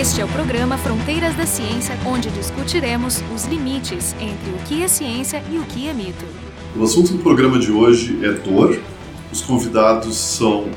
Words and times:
Este 0.00 0.22
é 0.22 0.24
o 0.24 0.28
programa 0.28 0.78
Fronteiras 0.78 1.36
da 1.36 1.44
Ciência, 1.44 1.94
onde 2.06 2.30
discutiremos 2.30 3.22
os 3.34 3.44
limites 3.44 4.14
entre 4.14 4.50
o 4.50 4.56
que 4.66 4.82
é 4.82 4.88
ciência 4.88 5.44
e 5.52 5.58
o 5.58 5.62
que 5.64 5.86
é 5.86 5.92
mito. 5.92 6.24
O 6.74 6.82
assunto 6.82 7.12
do 7.12 7.18
programa 7.18 7.58
de 7.58 7.70
hoje 7.70 8.18
é 8.24 8.32
dor. 8.32 8.80
Os 9.30 9.42
convidados 9.42 10.16
são 10.16 10.70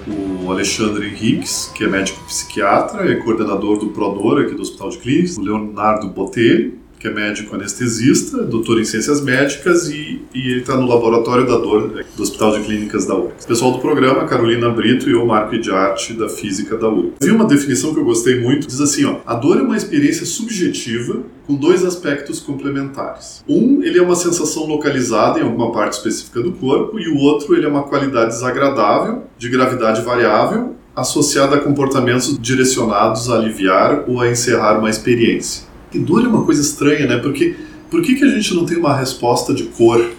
o 0.43 0.51
Alexandre 0.51 1.07
Henriques, 1.07 1.71
que 1.73 1.85
é 1.85 1.87
médico 1.87 2.21
psiquiatra 2.25 3.05
e 3.07 3.13
é 3.13 3.15
coordenador 3.15 3.79
do 3.79 3.91
PRODOR 3.91 4.41
aqui 4.41 4.55
do 4.55 4.61
Hospital 4.61 4.89
de 4.89 4.97
Clínicas, 4.97 5.37
o 5.37 5.41
Leonardo 5.41 6.09
Botelho, 6.09 6.77
que 7.03 7.09
é 7.09 7.13
médico 7.13 7.53
anestesista, 7.53 8.43
doutor 8.43 8.79
em 8.79 8.85
ciências 8.85 9.19
médicas 9.19 9.89
e, 9.89 10.21
e 10.33 10.51
ele 10.51 10.61
está 10.61 10.77
no 10.77 10.87
laboratório 10.87 11.45
da 11.45 11.57
dor 11.57 12.01
do 12.15 12.23
Hospital 12.23 12.57
de 12.57 12.63
Clínicas 12.63 13.05
da 13.05 13.13
URGS. 13.13 13.45
Pessoal 13.45 13.73
do 13.73 13.79
programa, 13.79 14.23
Carolina 14.23 14.69
Brito 14.69 15.09
e 15.09 15.11
eu, 15.11 15.25
Marco 15.25 15.53
Idiarte, 15.53 16.13
da 16.13 16.29
Física 16.29 16.77
da 16.77 16.87
URGS. 16.87 17.15
Vi 17.21 17.31
uma 17.31 17.43
definição 17.43 17.93
que 17.93 17.99
eu 17.99 18.05
gostei 18.05 18.39
muito, 18.39 18.67
diz 18.67 18.79
assim, 18.79 19.03
ó, 19.03 19.17
a 19.25 19.35
dor 19.35 19.57
é 19.57 19.61
uma 19.61 19.75
experiência 19.75 20.25
subjetiva 20.25 21.23
com 21.45 21.55
dois 21.55 21.83
aspectos 21.83 22.39
complementares. 22.39 23.43
Um, 23.49 23.83
ele 23.83 23.99
é 23.99 24.01
uma 24.01 24.15
sensação 24.15 24.65
localizada 24.65 25.41
em 25.41 25.43
alguma 25.43 25.73
parte 25.73 25.97
específica 25.97 26.41
do 26.41 26.53
corpo 26.53 26.97
e 26.97 27.09
o 27.09 27.17
outro, 27.17 27.53
ele 27.53 27.65
é 27.65 27.69
uma 27.69 27.83
qualidade 27.83 28.29
desagradável, 28.29 29.23
de 29.37 29.49
gravidade 29.49 30.01
variável, 30.03 30.73
associada 30.95 31.57
a 31.57 31.59
comportamentos 31.59 32.39
direcionados 32.39 33.29
a 33.29 33.35
aliviar 33.35 34.05
ou 34.07 34.21
a 34.21 34.29
encerrar 34.29 34.79
uma 34.79 34.89
experiência. 34.89 35.72
E 35.93 35.99
dor 35.99 36.23
é 36.23 36.27
uma 36.27 36.43
coisa 36.43 36.61
estranha, 36.61 37.05
né? 37.05 37.17
Porque 37.17 37.55
por 37.89 38.01
que, 38.01 38.15
que 38.15 38.23
a 38.23 38.29
gente 38.29 38.53
não 38.55 38.65
tem 38.65 38.77
uma 38.77 38.95
resposta 38.95 39.53
de 39.53 39.65
cor? 39.65 40.11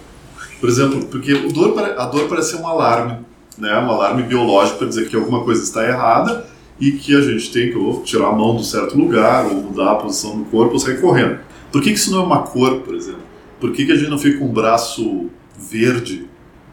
Por 0.59 0.69
exemplo, 0.69 1.05
porque 1.05 1.33
o 1.33 1.51
dor, 1.51 1.77
a 1.79 2.05
dor 2.05 2.27
parece 2.27 2.51
ser 2.51 2.61
um 2.61 2.67
alarme, 2.67 3.19
né? 3.57 3.77
Um 3.79 3.89
alarme 3.89 4.23
biológico 4.23 4.79
para 4.79 4.87
dizer 4.87 5.09
que 5.09 5.15
alguma 5.15 5.43
coisa 5.43 5.63
está 5.63 5.85
errada 5.85 6.45
e 6.79 6.91
que 6.91 7.15
a 7.15 7.21
gente 7.21 7.51
tem 7.51 7.71
que 7.71 8.01
tirar 8.03 8.27
a 8.27 8.31
mão 8.31 8.55
de 8.55 8.61
um 8.61 8.63
certo 8.63 8.97
lugar 8.97 9.45
ou 9.45 9.55
mudar 9.55 9.91
a 9.91 9.95
posição 9.95 10.37
do 10.37 10.45
corpo 10.45 10.73
ou 10.73 10.79
sair 10.79 10.99
correndo. 10.99 11.39
Por 11.71 11.81
que, 11.81 11.91
que 11.91 11.97
isso 11.97 12.11
não 12.11 12.19
é 12.19 12.23
uma 12.23 12.43
cor, 12.43 12.79
por 12.79 12.95
exemplo? 12.95 13.23
Por 13.59 13.71
que, 13.71 13.85
que 13.85 13.91
a 13.91 13.95
gente 13.95 14.09
não 14.09 14.17
fica 14.17 14.39
com 14.39 14.45
um 14.45 14.53
braço 14.53 15.29
verde 15.57 16.25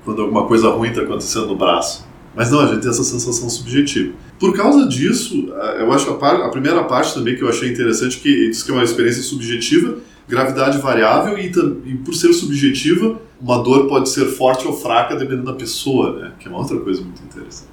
quando 0.04 0.22
alguma 0.22 0.46
coisa 0.46 0.68
ruim 0.70 0.90
está 0.90 1.02
acontecendo 1.02 1.46
no 1.46 1.56
braço? 1.56 2.06
Mas 2.34 2.50
não, 2.50 2.60
a 2.60 2.66
gente 2.66 2.80
tem 2.80 2.90
essa 2.90 3.04
sensação 3.04 3.48
subjetiva. 3.50 4.14
Por 4.42 4.56
causa 4.56 4.88
disso, 4.88 5.54
eu 5.78 5.92
acho 5.92 6.10
a, 6.10 6.14
par, 6.14 6.34
a 6.42 6.48
primeira 6.48 6.82
parte 6.82 7.14
também 7.14 7.36
que 7.36 7.42
eu 7.42 7.48
achei 7.48 7.70
interessante, 7.70 8.18
que 8.18 8.48
diz 8.48 8.60
que 8.64 8.72
é 8.72 8.74
uma 8.74 8.82
experiência 8.82 9.22
subjetiva, 9.22 9.98
gravidade 10.28 10.78
variável 10.78 11.38
e, 11.38 11.46
e, 11.86 11.94
por 11.98 12.12
ser 12.12 12.32
subjetiva, 12.32 13.20
uma 13.40 13.62
dor 13.62 13.86
pode 13.86 14.08
ser 14.08 14.24
forte 14.24 14.66
ou 14.66 14.76
fraca 14.76 15.14
dependendo 15.14 15.44
da 15.44 15.52
pessoa, 15.52 16.18
né? 16.18 16.32
Que 16.40 16.48
é 16.48 16.50
uma 16.50 16.58
outra 16.58 16.76
coisa 16.80 17.02
muito 17.02 17.22
interessante. 17.22 17.70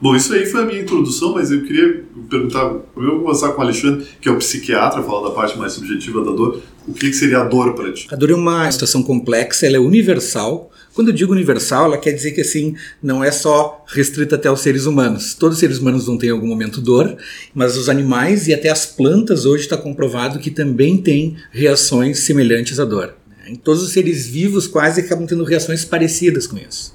Bom, 0.00 0.14
isso 0.14 0.32
aí 0.32 0.46
foi 0.46 0.62
a 0.62 0.64
minha 0.64 0.80
introdução, 0.80 1.34
mas 1.34 1.50
eu 1.50 1.64
queria 1.64 2.04
perguntar, 2.30 2.70
eu 2.70 2.84
vou 2.94 3.20
começar 3.22 3.50
com 3.50 3.60
o 3.60 3.64
Alexandre, 3.64 4.06
que 4.20 4.28
é 4.28 4.32
o 4.32 4.36
psiquiatra, 4.36 5.02
falar 5.02 5.28
da 5.28 5.34
parte 5.34 5.58
mais 5.58 5.72
subjetiva 5.72 6.24
da 6.24 6.30
dor. 6.30 6.60
O 6.86 6.92
que 6.92 7.12
seria 7.12 7.40
a 7.40 7.44
dor 7.44 7.74
para 7.74 7.92
ti? 7.92 8.06
A 8.12 8.14
dor 8.14 8.30
é 8.30 8.34
uma 8.34 8.70
situação 8.70 9.02
complexa, 9.02 9.66
ela 9.66 9.76
é 9.76 9.80
universal, 9.80 10.70
quando 10.94 11.08
eu 11.08 11.14
digo 11.14 11.32
universal, 11.32 11.86
ela 11.86 11.98
quer 11.98 12.12
dizer 12.12 12.32
que 12.32 12.40
assim 12.40 12.74
não 13.02 13.24
é 13.24 13.30
só 13.30 13.84
restrita 13.88 14.36
até 14.36 14.50
os 14.50 14.60
seres 14.60 14.86
humanos. 14.86 15.34
Todos 15.34 15.56
os 15.56 15.60
seres 15.60 15.78
humanos 15.78 16.06
vão 16.06 16.18
ter 16.18 16.28
em 16.28 16.30
algum 16.30 16.46
momento 16.46 16.80
dor, 16.80 17.16
mas 17.54 17.76
os 17.76 17.88
animais 17.88 18.46
e 18.46 18.54
até 18.54 18.68
as 18.68 18.86
plantas 18.86 19.44
hoje 19.44 19.64
está 19.64 19.76
comprovado 19.76 20.38
que 20.38 20.50
também 20.50 20.98
têm 20.98 21.36
reações 21.50 22.20
semelhantes 22.20 22.78
à 22.78 22.84
dor. 22.84 23.14
Em 23.46 23.56
todos 23.56 23.82
os 23.82 23.92
seres 23.92 24.26
vivos 24.26 24.66
quase 24.66 25.00
acabam 25.00 25.26
tendo 25.26 25.44
reações 25.44 25.84
parecidas 25.84 26.46
com 26.46 26.56
isso. 26.56 26.94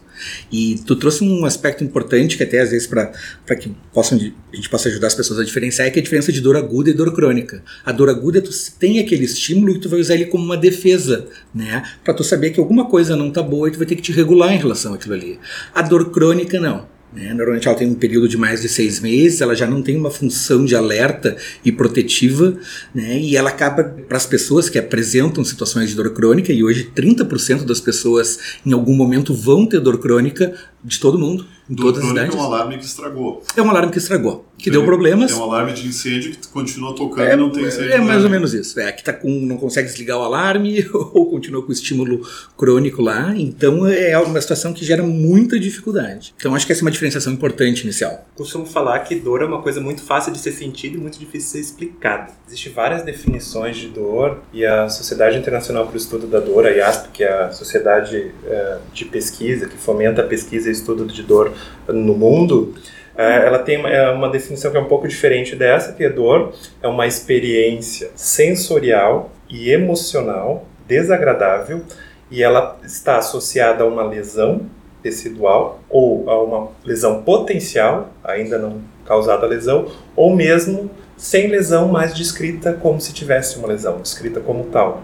E 0.52 0.76
tu 0.86 0.96
trouxe 0.96 1.24
um 1.24 1.46
aspecto 1.46 1.84
importante 1.84 2.38
que 2.38 2.44
até 2.44 2.62
às 2.62 2.72
vezes 2.72 2.88
para 2.88 3.56
que 3.56 3.72
possam, 3.94 4.18
a 4.18 4.56
gente 4.56 4.70
possa 4.70 4.90
ajudar 4.90 5.08
as 5.08 5.16
pessoas 5.16 5.40
a 5.40 5.44
diferenciar 5.44 5.88
é 5.88 5.92
que 5.92 6.00
a 6.00 6.04
diferença 6.04 6.32
de 6.32 6.42
dor 6.42 6.56
aguda 6.56 6.90
e 6.90 6.94
dor 6.94 7.14
crônica. 7.14 7.64
A 7.86 7.92
dor 7.92 8.10
aguda 8.10 8.42
tu 8.42 8.52
tem 8.80 9.00
aquele 9.00 9.26
estímulo 9.26 9.76
e 9.76 9.80
tu 9.80 9.90
vai 9.90 10.00
usar 10.00 10.16
ele 10.16 10.26
como 10.26 10.44
uma 10.44 10.58
defesa, 10.58 11.28
né? 11.54 11.84
Para 12.04 12.14
tu 12.14 12.24
saber 12.24 12.52
que 12.52 12.60
alguma 12.60 12.86
coisa 12.86 13.16
não 13.16 13.32
tá 13.32 13.42
boa 13.42 13.68
e 13.68 13.72
tu 13.72 13.78
vai 13.78 13.88
ter 13.88 13.96
que 13.96 14.02
te 14.02 14.12
regular 14.12 14.54
em 14.54 14.58
relação 14.58 14.94
àquilo 14.94 15.14
ali. 15.14 15.40
A 15.74 15.82
dor 15.82 16.12
crônica 16.12 16.60
não. 16.60 16.97
Né? 17.14 17.34
Normalmente 17.34 17.68
ela 17.68 17.78
tem 17.78 17.88
um 17.88 17.96
período 17.96 18.28
de 18.28 18.38
mais 18.38 18.62
de 18.62 18.70
seis 18.70 19.00
meses, 19.00 19.42
ela 19.42 19.56
já 19.56 19.66
não 19.66 19.82
tem 19.82 19.96
uma 19.96 20.12
função 20.12 20.66
de 20.66 20.76
alerta 20.76 21.38
e 21.64 21.72
protetiva, 21.72 22.58
né? 22.94 23.20
e 23.20 23.36
ela 23.36 23.50
acaba, 23.50 23.84
para 23.84 24.18
as 24.18 24.26
pessoas 24.26 24.70
que 24.70 24.78
apresentam 24.78 25.44
situações 25.44 25.90
de 25.90 25.96
dor 25.96 26.14
crônica, 26.14 26.52
e 26.52 26.64
hoje 26.64 26.92
30% 26.96 27.64
das 27.64 27.80
pessoas 27.80 28.40
em 28.66 28.74
algum 28.74 28.96
momento 28.96 29.34
vão 29.34 29.66
ter 29.66 29.80
dor 29.80 30.00
crônica, 30.00 30.54
de 30.84 31.00
todo 31.00 31.20
mundo, 31.20 31.46
dor 31.70 31.88
todas 31.88 32.00
as 32.00 32.06
crônica 32.06 32.26
idades. 32.26 32.36
é 32.36 32.42
um 32.42 32.46
alarme 32.46 32.78
que 32.78 32.86
estragou. 32.86 33.44
É 33.56 33.62
um 33.62 33.70
alarme 33.70 33.92
que 33.92 33.98
estragou, 33.98 34.46
que 34.58 34.70
É, 34.70 34.72
deu 34.72 34.86
problemas. 34.86 35.32
É 35.32 35.36
um 35.36 35.44
alarme 35.44 35.74
de 35.74 35.88
incêndio 35.88 36.32
que 36.32 36.48
continua 36.48 36.96
tocando 36.96 37.32
e 37.32 37.36
não 37.36 37.50
tem 37.50 37.66
incêndio. 37.66 37.92
É 37.92 37.98
mais 38.00 38.20
né? 38.20 38.26
ou 38.26 38.30
menos 38.30 38.54
isso. 38.54 38.80
É, 38.80 38.92
que 38.92 39.04
tá 39.04 39.14
com, 39.14 39.30
não 39.30 39.58
consegue 39.58 39.88
desligar 39.88 40.18
o 40.18 40.24
alarme 40.24 40.88
ou 40.94 41.30
continua 41.30 41.62
com 41.62 41.70
o 41.70 41.74
estímulo 41.74 42.22
crônico 42.58 43.02
lá. 43.02 43.34
Então 43.36 43.86
é 43.88 44.18
uma 44.18 44.40
situação 44.40 44.74
que 44.74 44.86
gera 44.86 45.04
muita 45.04 45.60
dificuldade. 45.60 46.34
Então 46.38 46.56
acho 46.56 46.66
que 46.66 46.72
essa 46.72 46.82
é 46.82 46.86
uma 46.86 46.92
diferenciação 46.92 47.34
importante 47.34 47.84
inicial. 47.84 48.26
Costumo 48.36 48.66
falar 48.66 49.00
que 49.00 49.16
dor 49.16 49.42
é 49.42 49.46
uma 49.46 49.62
coisa 49.62 49.82
muito 49.82 50.02
fácil 50.02 50.32
de 50.32 50.40
ser 50.40 50.52
sentida 50.52 50.98
e 50.98 51.00
muito 51.00 51.20
difícil 51.20 51.40
de 51.40 51.46
ser 51.46 51.60
explicada. 51.60 52.32
Existem 52.48 52.72
várias 52.72 53.04
definições 53.04 53.78
de 53.78 53.90
dor 53.90 54.40
e 54.54 54.66
a 54.66 54.90
Sociedade 54.90 55.38
Internacional 55.38 55.86
para 55.86 55.94
o 55.94 55.98
Estudo 55.98 56.28
da 56.28 56.40
Dor, 56.40 56.66
a 56.66 56.70
IASP, 56.70 57.10
que 57.10 57.24
é 57.24 57.44
a 57.46 57.52
sociedade 57.52 58.32
eh, 58.46 58.78
de 58.94 59.06
pesquisa 59.06 59.68
que 59.68 59.78
fomenta 59.78 60.22
a 60.22 60.26
pesquisa 60.26 60.70
e 60.70 60.72
estudo 60.72 61.06
de 61.06 61.24
dor 61.24 61.52
no 61.88 62.14
mundo, 62.14 62.74
eh, 63.18 63.46
ela 63.46 63.60
tem 63.60 63.78
uma, 63.78 63.90
é 63.90 64.10
uma 64.10 64.30
definição 64.30 64.72
que 64.72 64.78
é 64.78 64.80
um 64.80 64.86
pouco 64.86 65.08
diferente 65.08 65.56
dessa, 65.56 65.94
que 65.94 66.06
a 66.06 66.10
dor 66.10 66.54
é 66.82 66.88
uma 66.88 67.08
experiência 67.08 68.10
sensorial 68.16 69.32
e 69.50 69.72
emocional 69.72 70.66
desagradável 70.88 71.82
e 72.30 72.44
ela 72.44 72.78
está 72.84 73.18
associada 73.18 73.84
a 73.84 73.88
uma 73.88 74.04
lesão 74.04 74.62
tecidual 75.02 75.80
ou 75.90 76.30
a 76.30 76.42
uma 76.44 76.70
lesão 76.84 77.24
potencial, 77.24 78.10
ainda 78.24 78.58
não 78.58 78.82
causada 79.06 79.46
a 79.46 79.50
lesão, 79.50 79.88
ou 80.16 80.36
mesmo 80.36 80.90
sem 81.16 81.48
lesão, 81.48 81.88
mas 81.88 82.14
descrita 82.14 82.74
como 82.74 83.00
se 83.00 83.14
tivesse 83.14 83.58
uma 83.58 83.68
lesão, 83.68 84.00
descrita 84.02 84.40
como 84.40 84.66
tal. 84.66 85.02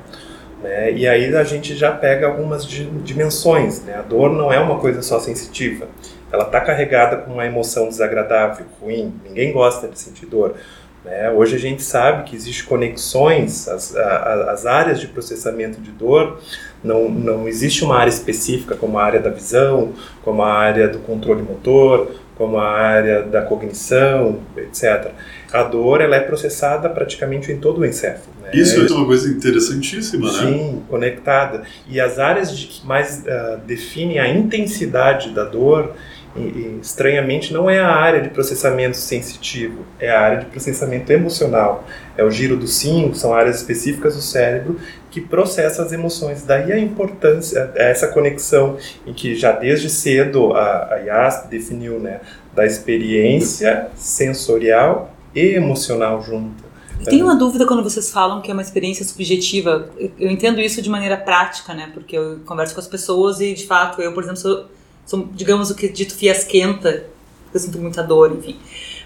Né? 0.61 0.91
E 0.93 1.07
aí 1.07 1.35
a 1.35 1.43
gente 1.43 1.75
já 1.75 1.91
pega 1.91 2.27
algumas 2.27 2.65
di- 2.65 2.85
dimensões. 3.03 3.83
Né? 3.83 3.95
A 3.95 4.01
dor 4.01 4.31
não 4.31 4.51
é 4.51 4.59
uma 4.59 4.79
coisa 4.79 5.01
só 5.01 5.19
sensitiva. 5.19 5.87
Ela 6.33 6.45
está 6.45 6.59
carregada 6.59 7.17
com 7.17 7.31
uma 7.33 7.45
emoção 7.45 7.87
desagradável, 7.87 8.65
ruim. 8.81 9.13
Ninguém 9.23 9.53
gosta 9.53 9.87
de 9.87 9.99
sentir 9.99 10.25
dor. 10.25 10.55
né? 11.05 11.29
Hoje 11.29 11.55
a 11.55 11.59
gente 11.59 11.83
sabe 11.83 12.23
que 12.23 12.35
existem 12.35 12.65
conexões, 12.65 13.67
as, 13.67 13.95
a- 13.95 14.51
as 14.51 14.65
áreas 14.65 14.99
de 14.99 15.07
processamento 15.07 15.79
de 15.79 15.91
dor, 15.91 16.39
não, 16.83 17.07
não 17.09 17.47
existe 17.47 17.83
uma 17.83 17.97
área 17.97 18.09
específica 18.09 18.75
como 18.75 18.97
a 18.97 19.03
área 19.03 19.19
da 19.19 19.29
visão, 19.29 19.93
como 20.23 20.41
a 20.41 20.51
área 20.53 20.87
do 20.87 20.99
controle 20.99 21.41
motor, 21.43 22.11
como 22.35 22.57
a 22.57 22.67
área 22.67 23.21
da 23.21 23.41
cognição, 23.43 24.39
etc. 24.57 25.11
A 25.51 25.61
dor 25.63 26.01
ela 26.01 26.15
é 26.15 26.19
processada 26.19 26.89
praticamente 26.89 27.51
em 27.51 27.57
todo 27.59 27.81
o 27.81 27.85
encéfalo. 27.85 28.33
né? 28.41 28.49
Isso 28.53 28.81
é 28.81 28.91
uma 28.95 29.05
coisa 29.05 29.29
interessantíssima, 29.29 30.25
né? 30.31 30.39
Sim, 30.39 30.83
conectada. 30.89 31.61
E 31.87 32.01
as 32.01 32.17
áreas 32.17 32.57
de- 32.57 32.65
que 32.67 32.87
mais 32.87 33.23
ah, 33.27 33.59
definem 33.67 34.17
a 34.19 34.27
intensidade 34.27 35.29
da 35.31 35.43
dor, 35.43 35.91
e- 36.35 36.79
estranhamente, 36.81 37.53
não 37.53 37.69
é 37.69 37.79
a 37.79 37.89
área 37.89 38.21
de 38.21 38.29
processamento 38.29 38.97
sensitivo, 38.97 39.85
é 39.99 40.09
a 40.09 40.19
área 40.19 40.39
de 40.39 40.45
processamento 40.45 41.11
emocional. 41.11 41.83
É 42.17 42.23
o 42.23 42.31
giro 42.31 42.55
dos 42.57 42.75
cinco, 42.75 43.15
são 43.15 43.33
áreas 43.33 43.57
específicas 43.57 44.15
do 44.15 44.21
cérebro 44.21 44.79
que 45.09 45.21
processam 45.21 45.85
as 45.85 45.91
emoções. 45.91 46.43
Daí 46.43 46.71
a 46.71 46.79
importância, 46.79 47.71
essa 47.75 48.07
conexão 48.07 48.77
em 49.05 49.13
que 49.13 49.35
já 49.35 49.51
desde 49.51 49.89
cedo 49.89 50.53
a, 50.53 50.95
a 50.95 51.47
definiu, 51.49 51.99
né, 51.99 52.21
da 52.53 52.65
experiência 52.65 53.87
sensorial 53.95 55.13
e 55.35 55.55
emocional 55.55 56.21
junta. 56.21 56.63
Eu 56.99 57.05
tenho 57.05 57.25
uma 57.25 57.35
dúvida 57.35 57.65
quando 57.65 57.83
vocês 57.83 58.11
falam 58.11 58.41
que 58.41 58.49
é 58.49 58.53
uma 58.53 58.61
experiência 58.61 59.03
subjetiva. 59.03 59.89
Eu 60.17 60.31
entendo 60.31 60.61
isso 60.61 60.81
de 60.81 60.89
maneira 60.89 61.17
prática, 61.17 61.73
né? 61.73 61.91
Porque 61.93 62.17
eu 62.17 62.39
converso 62.45 62.73
com 62.73 62.79
as 62.79 62.87
pessoas 62.87 63.41
e, 63.41 63.53
de 63.53 63.65
fato, 63.67 64.01
eu, 64.01 64.13
por 64.13 64.23
exemplo, 64.23 64.39
sou, 64.39 64.65
sou 65.05 65.27
digamos, 65.33 65.69
o 65.69 65.75
que 65.75 65.87
dito 65.89 66.13
fiasquenta, 66.15 67.05
porque 67.43 67.57
eu 67.57 67.59
sinto 67.59 67.79
muita 67.79 68.01
dor, 68.03 68.31
enfim. 68.37 68.57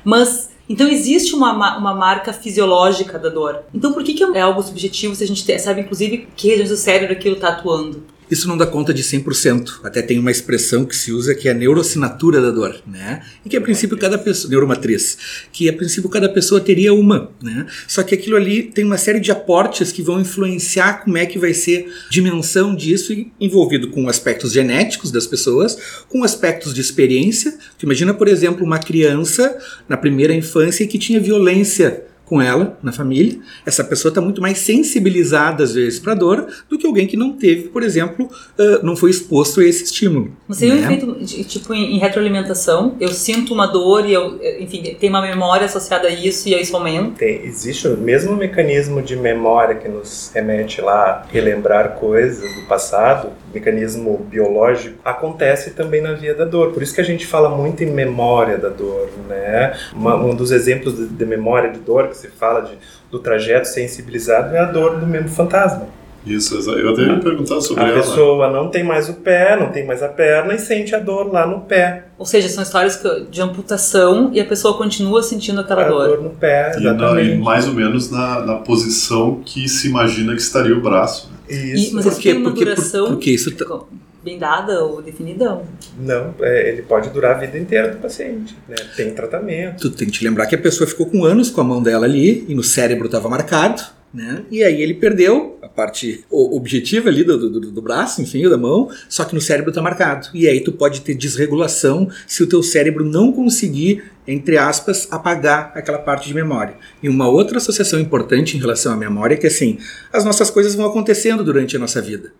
Mas, 0.03 0.49
então 0.69 0.87
existe 0.87 1.33
uma, 1.35 1.53
ma- 1.53 1.77
uma 1.77 1.93
marca 1.93 2.31
fisiológica 2.33 3.17
da 3.19 3.29
dor. 3.29 3.63
Então 3.73 3.93
por 3.93 4.03
que, 4.03 4.13
que 4.13 4.23
é 4.23 4.41
algo 4.41 4.61
subjetivo 4.61 5.15
se 5.15 5.23
a 5.23 5.27
gente 5.27 5.45
te- 5.45 5.57
sabe, 5.59 5.81
inclusive, 5.81 6.27
que 6.35 6.49
regiões 6.49 6.69
do 6.69 6.77
cérebro 6.77 7.13
aquilo 7.15 7.35
está 7.35 7.49
atuando? 7.49 8.03
Isso 8.29 8.47
não 8.47 8.57
dá 8.57 8.65
conta 8.65 8.93
de 8.93 9.03
100%. 9.03 9.79
Até 9.83 10.01
tem 10.01 10.19
uma 10.19 10.31
expressão 10.31 10.85
que 10.85 10.95
se 10.95 11.11
usa 11.11 11.33
que 11.33 11.47
é 11.47 11.51
a 11.51 11.53
neurocinatura 11.53 12.41
da 12.41 12.51
dor, 12.51 12.81
né? 12.85 13.21
E 13.45 13.49
que 13.49 13.55
a 13.55 13.61
princípio 13.61 13.97
cada 13.97 14.17
pessoa, 14.17 14.49
neuromatriz, 14.49 15.17
que 15.51 15.69
a 15.69 15.73
princípio 15.73 16.09
cada 16.09 16.27
pessoa 16.27 16.59
teria 16.59 16.93
uma, 16.93 17.31
né? 17.41 17.65
Só 17.87 18.03
que 18.03 18.13
aquilo 18.13 18.35
ali 18.35 18.63
tem 18.63 18.83
uma 18.83 18.97
série 18.97 19.19
de 19.19 19.31
aportes 19.31 19.91
que 19.91 20.01
vão 20.01 20.19
influenciar 20.19 21.03
como 21.03 21.17
é 21.17 21.25
que 21.25 21.39
vai 21.39 21.53
ser 21.53 21.89
a 22.07 22.09
dimensão 22.09 22.75
disso 22.75 23.13
envolvido 23.39 23.89
com 23.89 24.09
aspectos 24.09 24.51
genéticos 24.51 25.11
das 25.11 25.25
pessoas, 25.25 25.77
com 26.09 26.23
aspectos 26.23 26.73
de 26.73 26.81
experiência. 26.81 27.57
Tu 27.77 27.85
imagina, 27.85 28.13
por 28.13 28.27
exemplo, 28.27 28.65
uma 28.65 28.79
criança 28.79 29.57
na 29.87 29.95
primeira 29.95 30.33
infância 30.33 30.85
que 30.85 30.97
tinha 30.97 31.19
violência 31.19 32.03
com 32.27 32.41
ela 32.41 32.77
na 32.83 32.91
família, 32.91 33.39
essa 33.65 33.83
pessoa 33.83 34.09
está 34.09 34.19
muito 34.19 34.41
mais 34.41 34.57
sensibilizada 34.59 35.63
às 35.63 35.73
vezes 35.73 35.99
para 35.99 36.11
a 36.11 36.15
dor 36.15 36.47
do 36.69 36.77
que 36.77 36.85
alguém 36.85 37.07
que 37.07 37.15
não 37.15 37.33
teve, 37.33 37.69
por 37.69 37.83
exemplo, 37.83 38.25
uh, 38.25 38.85
não 38.85 38.95
foi 38.95 39.09
exposto 39.11 39.61
a 39.61 39.65
esse 39.65 39.85
estímulo. 39.85 40.31
Mas 40.47 40.59
tem 40.59 40.71
um 40.71 40.77
efeito, 40.77 41.25
tipo, 41.45 41.73
em, 41.73 41.97
retroalimentação, 41.97 42.95
eu 42.99 43.09
sinto 43.09 43.53
uma 43.53 43.65
dor 43.65 44.05
e 44.05 44.13
eu, 44.13 44.39
enfim, 44.59 44.95
tem 44.99 45.09
uma 45.09 45.21
memória 45.21 45.65
associada 45.65 46.07
a 46.07 46.11
isso 46.11 46.49
e 46.49 46.55
aí 46.55 46.61
isso 46.61 46.75
aumenta? 46.75 47.11
Tem, 47.17 47.45
existe 47.45 47.87
o 47.87 47.97
mesmo 47.97 48.35
mecanismo 48.35 49.01
de 49.01 49.15
memória 49.15 49.75
que 49.75 49.87
nos 49.87 50.31
remete 50.33 50.81
lá 50.81 50.97
a 50.97 51.25
relembrar 51.31 51.95
coisas 51.95 52.53
do 52.55 52.67
passado, 52.67 53.29
mecanismo 53.53 54.17
biológico, 54.29 54.99
acontece 55.03 55.71
também 55.71 56.01
na 56.01 56.13
via 56.13 56.33
da 56.33 56.45
dor. 56.45 56.71
Por 56.73 56.83
isso 56.83 56.93
que 56.93 57.01
a 57.01 57.03
gente 57.03 57.25
fala 57.25 57.49
muito 57.49 57.83
em 57.83 57.87
memória 57.91 58.57
da 58.57 58.69
dor, 58.69 59.09
né? 59.27 59.73
Uma, 59.93 60.15
um 60.15 60.35
dos 60.35 60.51
exemplos 60.51 60.95
de, 60.95 61.07
de 61.07 61.25
memória 61.25 61.71
de 61.71 61.79
dor 61.79 62.07
que 62.07 62.17
se 62.17 62.27
fala 62.27 62.61
de, 62.61 62.77
do 63.09 63.19
trajeto 63.19 63.67
sensibilizado 63.67 64.55
é 64.55 64.59
a 64.59 64.65
dor 64.65 64.99
do 64.99 65.07
mesmo 65.07 65.29
fantasma. 65.29 65.87
Isso, 66.27 66.55
eu 66.71 66.91
até 66.91 67.03
ia 67.03 67.19
perguntar 67.19 67.61
sobre 67.61 67.83
a 67.83 67.87
ela. 67.87 67.99
A 67.99 68.01
pessoa 68.01 68.51
não 68.51 68.69
tem 68.69 68.83
mais 68.83 69.07
o 69.07 69.13
pé, 69.13 69.57
não 69.57 69.69
tem 69.69 69.85
mais 69.85 70.03
a 70.03 70.09
perna 70.09 70.53
e 70.53 70.59
sente 70.59 70.93
a 70.93 70.99
dor 70.99 71.31
lá 71.31 71.47
no 71.47 71.61
pé. 71.61 72.05
Ou 72.17 72.25
seja, 72.25 72.49
são 72.49 72.63
histórias 72.63 73.01
de 73.29 73.41
amputação 73.41 74.29
e 74.33 74.39
a 74.41 74.45
pessoa 74.45 74.77
continua 74.77 75.23
sentindo 75.23 75.61
aquela 75.61 75.85
a 75.85 75.87
dor. 75.87 76.07
dor 76.07 76.21
no 76.21 76.31
pé, 76.31 76.71
exatamente. 76.75 77.27
E, 77.27 77.29
na, 77.29 77.35
e 77.35 77.37
mais 77.37 77.67
ou 77.67 77.73
menos 77.73 78.11
na, 78.11 78.41
na, 78.41 78.55
posição 78.55 79.41
que 79.45 79.69
se 79.69 79.87
imagina 79.87 80.35
que 80.35 80.41
estaria 80.41 80.75
o 80.75 80.81
braço. 80.81 81.29
Né? 81.31 81.36
Isso. 81.49 81.91
E, 81.91 81.93
mas 81.93 82.05
isso 82.05 82.21
tem 82.21 82.37
uma 82.37 82.51
porque, 82.51 82.65
duração 82.65 83.07
porque 83.07 83.31
isso 83.31 83.51
tá... 83.55 83.79
bem 84.23 84.37
dada 84.37 84.83
ou 84.83 85.01
definida? 85.01 85.61
Não, 85.99 86.33
é, 86.41 86.69
ele 86.69 86.81
pode 86.81 87.09
durar 87.09 87.35
a 87.35 87.39
vida 87.39 87.57
inteira 87.57 87.89
do 87.89 87.97
paciente. 87.97 88.55
Né? 88.67 88.75
Tem 88.95 89.13
tratamento. 89.13 89.89
Tu 89.89 89.91
tem 89.91 90.07
que 90.07 90.13
te 90.13 90.23
lembrar 90.23 90.45
que 90.45 90.55
a 90.55 90.59
pessoa 90.59 90.87
ficou 90.87 91.05
com 91.05 91.23
anos 91.23 91.49
com 91.49 91.61
a 91.61 91.63
mão 91.63 91.81
dela 91.81 92.05
ali 92.05 92.45
e 92.47 92.55
no 92.55 92.63
cérebro 92.63 93.05
estava 93.05 93.29
marcado 93.29 93.96
né? 94.17 94.43
E 94.49 94.63
aí 94.63 94.81
ele 94.81 94.95
perdeu 94.95 95.59
a 95.61 95.69
parte 95.69 96.25
objetiva 96.31 97.07
ali 97.07 97.23
do, 97.23 97.37
do, 97.37 97.71
do, 97.71 97.81
braço, 97.83 98.19
enfim, 98.19 98.49
da 98.49 98.57
mão, 98.57 98.89
só 99.07 99.23
que 99.23 99.35
no 99.35 99.39
cérebro 99.39 99.69
está 99.69 99.79
marcado. 99.79 100.29
E 100.33 100.47
aí 100.47 100.59
tu 100.59 100.71
pode 100.71 101.01
ter 101.01 101.13
desregulação 101.13 102.09
se 102.25 102.41
o 102.41 102.47
teu 102.47 102.63
cérebro 102.63 103.05
não 103.05 103.31
conseguir, 103.31 104.05
entre 104.27 104.57
aspas, 104.57 105.07
apagar 105.11 105.71
aquela 105.75 105.99
parte 105.99 106.27
de 106.27 106.33
memória. 106.33 106.75
E 107.01 107.07
uma 107.07 107.29
outra 107.29 107.57
associação 107.57 107.99
importante 107.99 108.57
em 108.57 108.59
relação 108.59 108.91
à 108.91 108.97
memória 108.97 109.35
é 109.35 109.37
que 109.37 109.45
assim, 109.45 109.77
as 110.11 110.25
nossas 110.25 110.49
coisas 110.49 110.73
vão 110.73 110.87
acontecendo 110.87 111.43
durante 111.43 111.75
a 111.75 111.79
nossa 111.79 112.01
vida. 112.01 112.33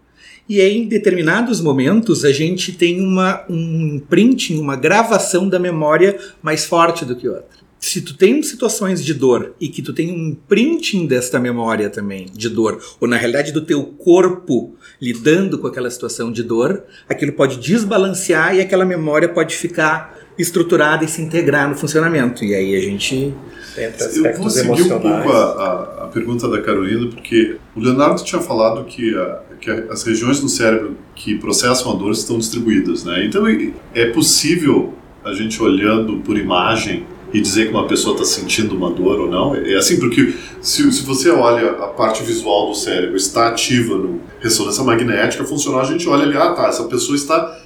E 0.50 0.60
aí, 0.62 0.78
em 0.78 0.88
determinados 0.88 1.60
momentos, 1.62 2.24
a 2.24 2.32
gente 2.32 2.72
tem 2.72 3.02
uma, 3.02 3.46
um 3.50 4.00
printing, 4.10 4.58
uma 4.58 4.78
gravação 4.78 5.48
da 5.48 5.60
memória 5.60 6.18
mais 6.42 6.66
forte 6.66 7.06
do 7.06 7.18
que 7.18 7.28
outra 7.28 7.57
se 7.80 8.02
tu 8.02 8.16
tem 8.16 8.42
situações 8.42 9.04
de 9.04 9.14
dor 9.14 9.54
e 9.60 9.70
que 9.70 9.82
tu 9.82 9.94
tem 9.94 10.12
um 10.12 10.36
printing 10.48 11.06
desta 11.06 11.40
memória 11.40 11.90
também 11.90 12.26
de 12.34 12.50
dor, 12.50 12.82
ou 13.00 13.08
na 13.08 13.18
realidade 13.18 13.52
do 13.52 13.62
teu 13.62 13.84
corpo 13.84 14.76
lidando 15.02 15.58
com 15.60 15.68
aquela 15.68 15.90
situação 15.90 16.32
de 16.32 16.44
dor, 16.44 16.84
aquilo 17.08 17.34
pode 17.34 17.58
desbalancear 17.58 18.56
e 18.56 18.62
aquela 18.62 18.86
memória 18.86 19.30
pode 19.30 19.56
ficar 19.56 20.18
estruturada 20.38 21.04
e 21.04 21.08
se 21.08 21.22
integrar 21.22 21.70
no 21.70 21.76
funcionamento. 21.76 22.44
E 22.44 22.54
aí 22.54 22.76
a 22.76 22.82
gente 22.82 23.34
eu 23.78 24.38
vou 24.38 24.50
seguir 24.50 24.84
um 24.84 25.00
pouco 25.00 25.32
a, 25.32 25.44
a, 25.44 26.04
a, 26.06 26.08
pergunta 26.08 26.48
da 26.48 26.62
Carolina, 26.62 27.08
porque 27.08 27.58
o 27.76 27.80
Leonardo 27.80 28.24
tinha 28.24 28.42
falado 28.42 28.84
que, 28.86 29.16
a, 29.16 29.42
que 29.60 29.70
as 29.70 30.04
regiões 30.04 30.40
do 30.40 30.50
cérebro 30.50 30.98
que 31.16 31.38
processam 31.38 31.92
a 31.92 31.96
dor 31.96 32.12
estão 32.12 32.40
distribuídas, 32.40 33.04
né? 33.04 33.24
Então 33.26 33.46
é 33.94 34.06
possível 34.08 34.94
a 35.24 35.34
gente 35.34 35.62
olhando 35.62 36.18
por 36.18 36.38
imagem 36.38 37.06
e 37.34 37.42
dizer 37.42 37.66
que 37.66 37.72
uma 37.72 37.88
pessoa 37.88 38.14
está 38.14 38.26
sentindo 38.26 38.76
uma 38.76 38.92
dor 38.92 39.20
ou 39.20 39.30
não. 39.30 39.56
É 39.56 39.76
assim, 39.76 40.00
porque 40.00 40.34
se, 40.62 40.92
se 40.92 41.04
você 41.04 41.30
olha 41.30 41.72
a 41.72 41.88
parte 41.88 42.24
visual 42.24 42.70
do 42.70 42.76
cérebro 42.76 43.18
está 43.18 43.48
ativa 43.48 43.96
no 43.96 44.22
ressonância 44.40 44.84
magnética 44.84 45.44
funcional, 45.44 45.82
a 45.82 45.86
gente 45.86 46.08
olha 46.08 46.24
ali, 46.24 46.38
ah 46.38 46.54
tá, 46.54 46.68
essa 46.68 46.86
pessoa 46.86 47.16
está 47.16 47.60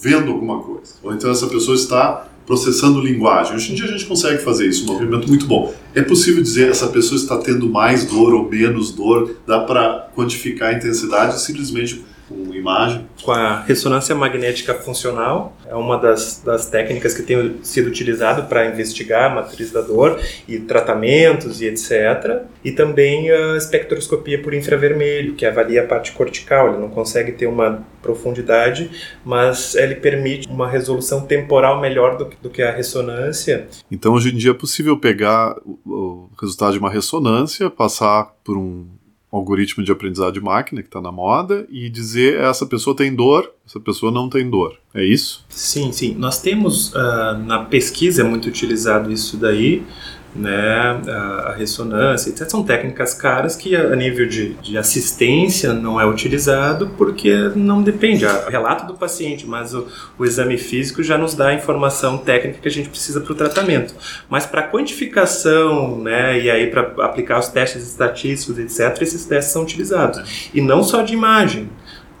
vendo 0.00 0.30
alguma 0.30 0.60
coisa. 0.60 0.94
Ou 1.02 1.12
então 1.12 1.30
essa 1.30 1.46
pessoa 1.46 1.74
está 1.74 2.28
processando 2.46 3.00
linguagem. 3.00 3.54
Hoje 3.54 3.72
em 3.72 3.74
dia 3.74 3.84
a 3.84 3.88
gente 3.88 4.06
consegue 4.06 4.38
fazer 4.42 4.66
isso, 4.66 4.84
um 4.84 4.94
movimento 4.94 5.28
muito 5.28 5.46
bom. 5.46 5.74
É 5.94 6.00
possível 6.00 6.42
dizer 6.42 6.70
essa 6.70 6.86
pessoa 6.86 7.18
está 7.18 7.36
tendo 7.36 7.68
mais 7.68 8.06
dor 8.06 8.32
ou 8.32 8.48
menos 8.48 8.90
dor? 8.90 9.36
Dá 9.46 9.60
para 9.60 10.10
quantificar 10.14 10.70
a 10.70 10.72
intensidade 10.72 11.38
simplesmente 11.40 12.02
com 12.28 12.54
imagem? 12.54 13.06
Com 13.22 13.32
a 13.32 13.60
ressonância 13.62 14.14
magnética 14.14 14.74
funcional, 14.74 15.56
é 15.66 15.74
uma 15.74 15.96
das, 15.96 16.42
das 16.44 16.66
técnicas 16.66 17.14
que 17.14 17.22
tem 17.22 17.56
sido 17.62 17.88
utilizada 17.88 18.42
para 18.42 18.66
investigar 18.66 19.30
a 19.30 19.34
matriz 19.34 19.72
da 19.72 19.80
dor 19.80 20.20
e 20.46 20.58
tratamentos 20.58 21.60
e 21.60 21.66
etc. 21.66 22.42
E 22.64 22.70
também 22.72 23.30
a 23.30 23.56
espectroscopia 23.56 24.40
por 24.40 24.52
infravermelho, 24.52 25.34
que 25.34 25.46
avalia 25.46 25.82
a 25.82 25.86
parte 25.86 26.12
cortical. 26.12 26.68
Ele 26.68 26.78
não 26.78 26.90
consegue 26.90 27.32
ter 27.32 27.46
uma 27.46 27.82
profundidade, 28.02 28.90
mas 29.24 29.74
ele 29.74 29.96
permite 29.96 30.48
uma 30.48 30.68
resolução 30.68 31.22
temporal 31.22 31.80
melhor 31.80 32.16
do, 32.16 32.30
do 32.42 32.50
que 32.50 32.62
a 32.62 32.70
ressonância. 32.70 33.68
Então, 33.90 34.12
hoje 34.12 34.30
em 34.32 34.36
dia 34.36 34.50
é 34.50 34.54
possível 34.54 34.98
pegar 34.98 35.56
o 35.64 36.28
resultado 36.40 36.72
de 36.72 36.78
uma 36.78 36.90
ressonância, 36.90 37.70
passar 37.70 38.32
por 38.44 38.56
um 38.56 38.86
algoritmo 39.30 39.84
de 39.84 39.92
aprendizado 39.92 40.32
de 40.32 40.40
máquina 40.40 40.82
que 40.82 40.88
está 40.88 41.00
na 41.00 41.12
moda 41.12 41.66
e 41.70 41.88
dizer 41.90 42.40
essa 42.40 42.64
pessoa 42.64 42.96
tem 42.96 43.14
dor, 43.14 43.52
essa 43.66 43.78
pessoa 43.78 44.10
não 44.10 44.28
tem 44.28 44.48
dor. 44.48 44.78
É 44.94 45.04
isso? 45.04 45.44
Sim, 45.48 45.92
sim. 45.92 46.14
Nós 46.14 46.40
temos 46.40 46.94
uh, 46.94 47.38
na 47.44 47.64
pesquisa 47.64 48.22
é 48.22 48.24
muito 48.24 48.48
utilizado 48.48 49.12
isso 49.12 49.36
daí 49.36 49.84
né, 50.38 51.00
a, 51.08 51.50
a, 51.50 51.52
ressonância, 51.54 52.30
etc. 52.30 52.48
São 52.48 52.62
técnicas 52.62 53.12
caras 53.12 53.56
que 53.56 53.74
a, 53.74 53.92
a 53.92 53.96
nível 53.96 54.28
de, 54.28 54.54
de, 54.54 54.78
assistência 54.78 55.72
não 55.72 56.00
é 56.00 56.06
utilizado 56.06 56.90
porque 56.96 57.34
não 57.56 57.82
depende, 57.82 58.24
o 58.24 58.48
relato 58.48 58.86
do 58.86 58.94
paciente, 58.94 59.46
mas 59.46 59.74
o, 59.74 59.86
o, 60.18 60.24
exame 60.24 60.56
físico 60.56 61.02
já 61.02 61.18
nos 61.18 61.34
dá 61.34 61.48
a 61.48 61.54
informação 61.54 62.18
técnica 62.18 62.60
que 62.60 62.68
a 62.68 62.70
gente 62.70 62.88
precisa 62.88 63.20
para 63.20 63.32
o 63.32 63.34
tratamento. 63.34 63.94
Mas 64.28 64.46
para 64.46 64.62
quantificação, 64.62 65.98
né, 65.98 66.40
e 66.40 66.50
aí 66.50 66.68
para 66.68 66.82
aplicar 67.04 67.38
os 67.38 67.48
testes 67.48 67.82
estatísticos, 67.86 68.58
etc., 68.58 69.02
esses 69.02 69.24
testes 69.24 69.52
são 69.52 69.62
utilizados. 69.62 70.50
E 70.54 70.60
não 70.60 70.82
só 70.82 71.02
de 71.02 71.12
imagem, 71.14 71.68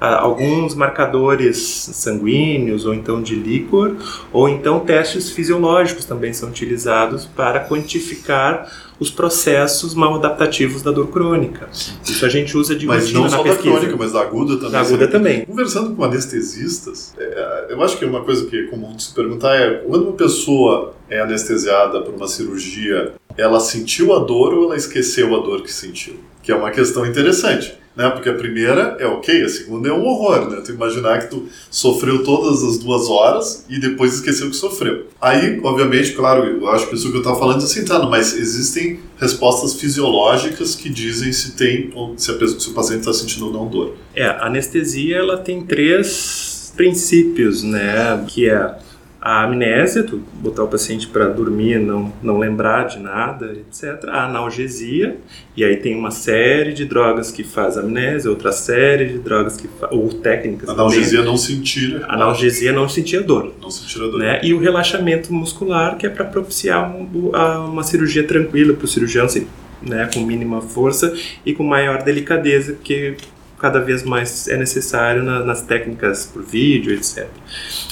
alguns 0.00 0.74
marcadores 0.74 1.58
sanguíneos 1.92 2.86
ou 2.86 2.94
então 2.94 3.20
de 3.20 3.34
líquor, 3.34 3.96
ou 4.32 4.48
então 4.48 4.80
testes 4.80 5.30
fisiológicos 5.30 6.04
também 6.04 6.32
são 6.32 6.48
utilizados 6.48 7.26
para 7.26 7.60
quantificar 7.60 8.70
os 9.00 9.10
processos 9.10 9.94
mal 9.94 10.16
adaptativos 10.16 10.82
da 10.82 10.90
dor 10.90 11.08
crônica. 11.08 11.68
Isso 12.04 12.24
a 12.24 12.28
gente 12.28 12.56
usa 12.56 12.74
de 12.74 12.86
mas 12.86 13.12
não 13.12 13.28
só 13.28 13.42
pesquisa. 13.42 13.70
da 13.70 13.78
crônica, 13.78 13.96
mas 13.96 14.12
da 14.12 14.20
aguda 14.20 14.56
também. 14.56 14.70
Da 14.70 14.80
aguda 14.80 15.08
também. 15.08 15.44
Conversando 15.44 15.94
com 15.94 16.04
anestesistas, 16.04 17.14
é, 17.18 17.66
eu 17.70 17.82
acho 17.82 17.96
que 17.96 18.04
uma 18.04 18.24
coisa 18.24 18.46
que 18.46 18.56
é 18.56 18.62
comum 18.64 18.94
de 18.94 19.04
se 19.04 19.14
perguntar 19.14 19.54
é 19.54 19.74
quando 19.86 20.02
uma 20.02 20.12
pessoa 20.12 20.94
é 21.08 21.20
anestesiada 21.20 22.00
por 22.02 22.14
uma 22.14 22.26
cirurgia, 22.26 23.14
ela 23.36 23.60
sentiu 23.60 24.12
a 24.14 24.18
dor 24.18 24.52
ou 24.54 24.64
ela 24.64 24.76
esqueceu 24.76 25.34
a 25.36 25.40
dor 25.40 25.62
que 25.62 25.72
sentiu? 25.72 26.16
Que 26.42 26.50
é 26.50 26.56
uma 26.56 26.70
questão 26.70 27.06
interessante 27.06 27.78
né? 27.98 28.08
Porque 28.10 28.28
a 28.28 28.34
primeira 28.34 28.96
é 29.00 29.06
ok, 29.06 29.42
a 29.42 29.48
segunda 29.48 29.88
é 29.88 29.92
um 29.92 30.04
horror, 30.04 30.48
né? 30.48 30.62
Tu 30.64 30.70
imaginar 30.70 31.18
que 31.18 31.30
tu 31.30 31.48
sofreu 31.68 32.22
todas 32.22 32.62
as 32.62 32.78
duas 32.78 33.08
horas 33.08 33.66
e 33.68 33.80
depois 33.80 34.14
esqueceu 34.14 34.48
que 34.48 34.54
sofreu. 34.54 35.08
Aí, 35.20 35.58
obviamente, 35.64 36.12
claro, 36.12 36.44
eu 36.44 36.68
acho 36.68 36.88
que 36.88 36.94
isso 36.94 37.10
que 37.10 37.16
eu 37.16 37.20
estava 37.20 37.36
falando 37.36 37.64
assim, 37.64 37.84
tá, 37.84 37.98
mas 38.06 38.34
existem 38.34 39.00
respostas 39.20 39.74
fisiológicas 39.74 40.76
que 40.76 40.88
dizem 40.88 41.32
se 41.32 41.56
tem 41.56 41.92
se, 42.16 42.32
pessoa, 42.34 42.60
se 42.60 42.70
o 42.70 42.72
paciente 42.72 43.00
está 43.00 43.12
sentindo 43.12 43.46
ou 43.46 43.52
não 43.52 43.66
dor. 43.66 43.96
É, 44.14 44.26
a 44.26 44.46
anestesia 44.46 45.16
ela 45.16 45.36
tem 45.36 45.62
três 45.62 46.72
princípios, 46.76 47.64
né? 47.64 48.24
Que 48.28 48.48
é 48.48 48.78
a 49.20 49.44
amnésia, 49.44 50.04
tu 50.04 50.22
botar 50.34 50.62
o 50.62 50.68
paciente 50.68 51.08
para 51.08 51.26
dormir, 51.26 51.80
não, 51.80 52.12
não 52.22 52.38
lembrar 52.38 52.84
de 52.84 53.00
nada, 53.00 53.52
etc. 53.52 54.08
A 54.08 54.26
analgesia, 54.26 55.16
e 55.56 55.64
aí 55.64 55.76
tem 55.76 55.96
uma 55.96 56.12
série 56.12 56.72
de 56.72 56.84
drogas 56.84 57.32
que 57.32 57.42
faz 57.42 57.76
amnésia, 57.76 58.30
outra 58.30 58.52
série 58.52 59.06
de 59.06 59.18
drogas 59.18 59.56
que 59.56 59.66
faz, 59.66 59.92
ou 59.92 60.08
técnicas. 60.08 60.68
Analgesia 60.68 61.18
também. 61.18 61.24
não 61.24 61.36
sentir. 61.36 62.04
Analgesia 62.08 62.72
não 62.72 62.88
sentir 62.88 63.16
a 63.16 63.22
dor. 63.22 63.52
Não 63.60 63.70
sentir 63.70 63.98
a 64.00 64.06
dor. 64.06 64.18
Né? 64.20 64.40
E 64.44 64.54
o 64.54 64.60
relaxamento 64.60 65.32
muscular, 65.32 65.96
que 65.96 66.06
é 66.06 66.10
para 66.10 66.24
propiciar 66.24 66.88
um, 66.88 67.32
uma 67.68 67.82
cirurgia 67.82 68.22
tranquila 68.24 68.72
para 68.74 68.84
o 68.84 68.88
cirurgião, 68.88 69.26
assim, 69.26 69.48
né, 69.82 70.08
com 70.12 70.20
mínima 70.20 70.60
força 70.60 71.12
e 71.44 71.52
com 71.52 71.64
maior 71.64 72.02
delicadeza, 72.02 72.74
porque 72.74 73.16
cada 73.58 73.80
vez 73.80 74.02
mais 74.02 74.48
é 74.48 74.56
necessário 74.56 75.22
na, 75.22 75.44
nas 75.44 75.62
técnicas 75.62 76.26
por 76.26 76.42
vídeo, 76.42 76.92
etc. 76.92 77.26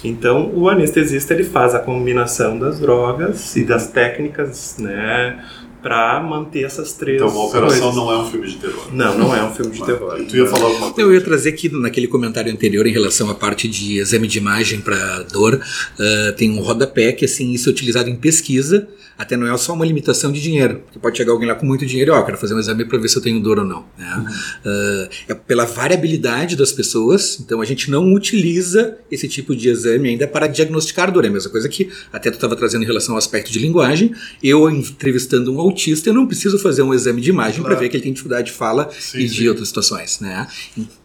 Então, 0.04 0.52
o 0.54 0.68
anestesista 0.68 1.34
ele 1.34 1.44
faz 1.44 1.74
a 1.74 1.78
combinação 1.78 2.58
das 2.58 2.78
drogas 2.78 3.56
e 3.56 3.64
das 3.64 3.88
técnicas, 3.88 4.76
né, 4.78 5.44
para 5.82 6.20
manter 6.20 6.64
essas 6.64 6.94
três 6.94 7.22
Então, 7.22 7.28
a 7.28 7.44
operação 7.44 7.92
coisas. 7.92 7.96
não 7.96 8.12
é 8.12 8.18
um 8.18 8.26
filme 8.28 8.48
de 8.48 8.56
terror. 8.56 8.86
Não, 8.92 9.18
não 9.18 9.36
é 9.36 9.44
um 9.44 9.54
filme 9.54 9.70
de 9.70 9.84
terror. 9.84 10.16
Tu 10.28 10.36
ia 10.36 10.46
falar 10.46 10.64
alguma 10.64 10.90
coisa? 10.92 11.00
Eu 11.00 11.14
ia 11.14 11.20
trazer 11.20 11.52
que 11.52 11.68
naquele 11.68 12.08
comentário 12.08 12.52
anterior 12.52 12.86
em 12.86 12.92
relação 12.92 13.30
à 13.30 13.34
parte 13.34 13.68
de 13.68 13.98
exame 13.98 14.26
de 14.26 14.38
imagem 14.38 14.80
para 14.80 15.22
dor, 15.24 15.60
ah, 15.98 16.32
tem 16.36 16.50
um 16.50 16.60
rodapé 16.60 17.12
que 17.12 17.24
assim 17.24 17.52
isso 17.52 17.68
é 17.68 17.72
utilizado 17.72 18.08
em 18.08 18.16
pesquisa. 18.16 18.88
Até 19.18 19.36
não 19.36 19.46
é 19.52 19.56
só 19.56 19.72
uma 19.72 19.84
limitação 19.86 20.30
de 20.30 20.40
dinheiro, 20.42 20.80
porque 20.84 20.98
pode 20.98 21.16
chegar 21.16 21.32
alguém 21.32 21.48
lá 21.48 21.54
com 21.54 21.64
muito 21.64 21.86
dinheiro 21.86 22.10
e 22.10 22.14
ó, 22.14 22.22
quero 22.22 22.36
fazer 22.36 22.54
um 22.54 22.58
exame 22.58 22.84
para 22.84 22.98
ver 22.98 23.08
se 23.08 23.16
eu 23.16 23.22
tenho 23.22 23.40
dor 23.40 23.58
ou 23.58 23.64
não. 23.64 23.84
né? 23.96 24.26
Ah, 24.64 25.08
é 25.28 25.34
pela 25.34 25.64
variabilidade 25.64 26.54
das 26.56 26.70
pessoas, 26.72 27.38
então 27.40 27.60
a 27.60 27.64
gente 27.64 27.90
não 27.90 28.12
utiliza 28.12 28.96
esse 29.10 29.26
tipo 29.28 29.56
de 29.56 29.68
exame 29.68 30.10
ainda 30.10 30.26
para 30.28 30.46
diagnosticar 30.46 31.10
dor. 31.10 31.24
É 31.24 31.28
a 31.28 31.30
mesma 31.30 31.50
coisa 31.50 31.68
que 31.68 31.88
até 32.12 32.30
tu 32.30 32.34
estava 32.34 32.54
trazendo 32.56 32.82
em 32.82 32.86
relação 32.86 33.14
ao 33.14 33.18
aspecto 33.18 33.50
de 33.50 33.58
linguagem. 33.58 34.12
Eu 34.42 34.68
entrevistando 34.70 35.52
um 35.52 35.60
autista, 35.60 36.10
eu 36.10 36.14
não 36.14 36.26
preciso 36.26 36.58
fazer 36.58 36.82
um 36.82 36.92
exame 36.92 37.20
de 37.22 37.30
imagem 37.30 37.60
para 37.62 37.70
Claro. 37.70 37.80
ver 37.80 37.88
que 37.88 37.96
ele 37.96 38.02
tem 38.04 38.12
dificuldade 38.12 38.48
de 38.48 38.52
fala 38.52 38.90
Sim, 38.98 39.18
e 39.20 39.24
de 39.26 39.38
sim. 39.38 39.48
outras 39.48 39.68
situações, 39.68 40.20
né? 40.20 40.46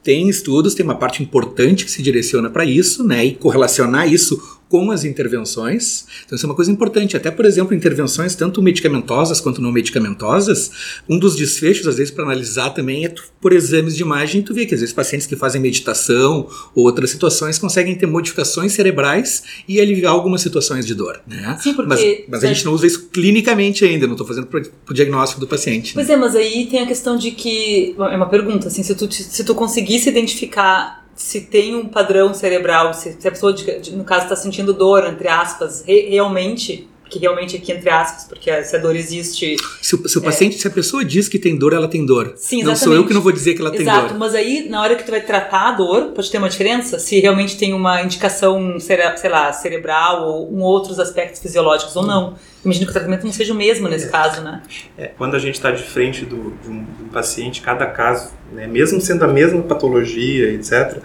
Tem 0.04 0.28
estudos, 0.30 0.74
tem 0.74 0.84
uma 0.84 0.96
parte 0.96 1.22
importante 1.24 1.86
que 1.86 1.92
se 1.92 2.02
direciona 2.02 2.50
para 2.50 2.66
isso, 2.66 3.04
né? 3.04 3.24
E 3.26 3.36
correlacionar 3.36 4.12
isso 4.12 4.60
com 4.72 4.90
as 4.90 5.04
intervenções. 5.04 6.06
Então 6.26 6.38
isso 6.38 6.46
é 6.46 6.50
uma 6.50 6.56
coisa 6.56 6.72
importante. 6.72 7.18
Até, 7.18 7.30
por 7.30 7.44
exemplo, 7.46 7.76
intervenções 7.76 8.34
tanto 8.36 8.62
medicamentosas 8.62 9.42
quanto 9.42 9.62
não 9.62 9.70
medicamentosas, 9.72 10.72
um 11.10 11.20
dos 11.20 11.36
desfechos, 11.36 11.86
às 11.88 11.98
vezes, 11.98 12.10
para 12.12 12.24
analisar 12.24 12.70
também 12.70 13.04
é 13.04 13.10
tu, 13.10 13.22
por 13.42 13.52
exames 13.52 13.96
de 13.98 14.02
imagem, 14.02 14.42
tu 14.42 14.54
vê 14.54 14.66
que 14.66 14.74
às 14.74 14.80
vezes 14.80 14.94
pacientes 14.96 15.28
que 15.28 15.36
fazem 15.36 15.60
meditação 15.62 16.48
ou 16.74 16.86
outras 16.86 17.10
situações 17.10 17.60
conseguem 17.60 17.96
ter 17.96 18.06
modificações 18.06 18.72
cerebrais 18.72 19.44
e 19.68 19.82
aliviar 19.82 20.14
algumas 20.14 20.40
situações 20.42 20.86
de 20.86 20.96
dor, 20.96 21.20
né? 21.28 21.58
Sim, 21.62 21.74
porque- 21.74 21.90
mas, 21.90 22.02
mas 22.30 22.44
a 22.44 22.48
gente 22.48 22.64
não 22.64 22.74
usa 22.74 22.88
isso 22.88 23.10
clinicamente 23.10 23.84
ainda, 23.84 24.06
não 24.08 24.14
estou 24.14 24.26
fazendo 24.26 24.48
pro, 24.48 24.62
pro 24.86 24.94
diagnóstico 24.94 25.42
do 25.42 25.48
paciente. 25.48 25.88
né? 25.88 25.94
Pois 25.96 26.10
é, 26.10 26.16
mas 26.16 26.34
aí 26.36 26.68
tem 26.68 26.80
a 26.80 26.88
questão 26.88 27.18
de 27.18 27.32
que. 27.32 27.94
É 27.98 28.16
uma 28.16 28.30
pergunta, 28.30 28.68
assim, 28.70 28.84
se 28.84 28.96
tu, 28.96 29.12
se 29.12 29.44
tu 29.44 29.54
conseguisse 29.54 30.08
identificar 30.10 31.01
se 31.22 31.42
tem 31.42 31.76
um 31.76 31.88
padrão 31.88 32.34
cerebral, 32.34 32.94
se, 32.94 33.16
se 33.20 33.28
a 33.28 33.32
pessoa, 33.32 33.54
de- 33.54 33.80
de- 33.80 33.96
no 33.96 34.04
caso, 34.04 34.24
está 34.24 34.36
sentindo 34.36 34.74
dor, 34.74 35.06
entre 35.06 35.28
aspas, 35.28 35.84
re- 35.86 36.10
realmente, 36.10 36.88
porque 37.12 37.20
realmente 37.20 37.58
aqui 37.58 37.74
entre 37.74 37.90
aspas, 37.90 38.24
porque 38.24 38.64
se 38.64 38.74
a 38.74 38.80
dor 38.80 38.96
existe. 38.96 39.58
Se 39.82 39.96
o, 39.96 40.08
se 40.08 40.18
o 40.18 40.22
paciente, 40.22 40.58
se 40.58 40.66
a 40.66 40.72
pessoa 40.72 41.04
diz 41.04 41.28
que 41.28 41.38
tem 41.38 41.58
dor, 41.58 41.74
ela 41.74 41.90
tem 41.90 42.06
dor. 42.06 42.36
Sim, 42.38 42.64
não 42.64 42.74
sou 42.74 42.94
eu 42.94 43.02
exatamente. 43.02 43.08
que 43.10 43.14
não 43.14 43.22
vou 43.22 43.32
dizer 43.34 43.54
que 43.54 43.62
ela 43.62 43.70
tem 43.70 43.82
Exato, 43.82 44.10
dor. 44.10 44.18
mas 44.18 44.34
aí 44.34 44.70
na 44.70 44.82
hora 44.82 44.96
que 44.96 45.04
tu 45.04 45.12
vai 45.12 45.20
tratar 45.20 45.68
a 45.68 45.72
dor, 45.74 46.14
pode 46.14 46.32
ter 46.32 46.38
uma 46.38 46.48
diferença? 46.48 47.00
Se 47.00 47.20
realmente 47.20 47.58
tem 47.58 47.74
uma 47.74 48.02
indicação, 48.02 48.80
sei 48.80 49.30
lá, 49.30 49.52
cerebral 49.52 50.26
ou 50.26 50.54
um 50.54 50.62
outros 50.62 51.00
aspectos 51.00 51.42
fisiológicos 51.42 51.94
ou 51.98 52.08
não. 52.08 52.36
Imagino 52.64 52.86
que 52.86 52.92
o 52.92 52.94
tratamento 52.94 53.26
não 53.26 53.34
seja 53.34 53.54
o 53.54 53.56
mesmo 53.56 53.90
nesse 53.90 54.08
caso, 54.08 54.42
né? 54.42 54.62
É, 54.98 55.08
quando 55.08 55.36
a 55.36 55.40
gente 55.40 55.56
está 55.56 55.72
de 55.72 55.82
frente 55.82 56.24
do, 56.24 56.54
de, 56.64 56.70
um, 56.70 56.84
de 56.84 57.04
um 57.04 57.08
paciente, 57.08 57.60
cada 57.60 57.88
caso, 57.88 58.30
né, 58.54 58.68
mesmo 58.68 59.02
sendo 59.02 59.26
a 59.26 59.28
mesma 59.28 59.64
patologia, 59.64 60.54
etc., 60.54 61.00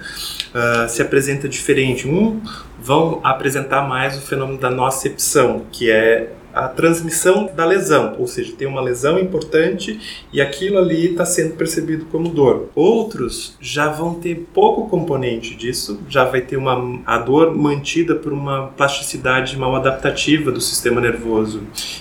ah, 0.54 0.86
se 0.86 1.00
apresenta 1.00 1.48
diferente. 1.48 2.06
Um 2.06 2.40
vão 2.86 3.20
apresentar 3.24 3.82
mais 3.82 4.16
o 4.16 4.20
fenômeno 4.20 4.60
da 4.60 4.70
nocepção, 4.70 5.66
que 5.72 5.90
é 5.90 6.30
a 6.56 6.68
transmissão 6.68 7.50
da 7.54 7.66
lesão, 7.66 8.16
ou 8.18 8.26
seja, 8.26 8.54
tem 8.56 8.66
uma 8.66 8.80
lesão 8.80 9.18
importante 9.18 10.26
e 10.32 10.40
aquilo 10.40 10.78
ali 10.78 11.10
está 11.10 11.26
sendo 11.26 11.54
percebido 11.54 12.06
como 12.06 12.30
dor. 12.30 12.70
Outros 12.74 13.58
já 13.60 13.88
vão 13.88 14.14
ter 14.14 14.46
pouco 14.54 14.88
componente 14.88 15.54
disso, 15.54 16.00
já 16.08 16.24
vai 16.24 16.40
ter 16.40 16.56
uma, 16.56 16.98
a 17.04 17.18
dor 17.18 17.54
mantida 17.54 18.14
por 18.14 18.32
uma 18.32 18.68
plasticidade 18.68 19.54
mal 19.58 19.76
adaptativa 19.76 20.50
do 20.50 20.60
sistema 20.60 20.98
nervoso. 20.98 21.60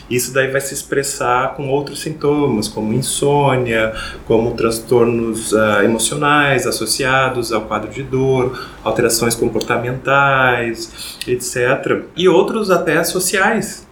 Isso 0.09 0.33
daí 0.33 0.49
vai 0.49 0.61
se 0.61 0.73
expressar 0.73 1.55
com 1.55 1.67
outros 1.67 2.01
sintomas, 2.01 2.69
como 2.69 2.93
insônia, 2.93 3.93
como 4.25 4.53
transtornos 4.53 5.53
ah, 5.53 5.83
emocionais 5.83 6.65
associados 6.65 7.51
ao 7.51 7.63
quadro 7.63 7.91
de 7.91 8.03
dor, 8.03 8.57
alterações 8.85 9.35
comportamentais, 9.35 11.17
etc. 11.27 12.05
E 12.15 12.29
outros 12.29 12.71
até 12.71 13.03
sociais. 13.03 13.84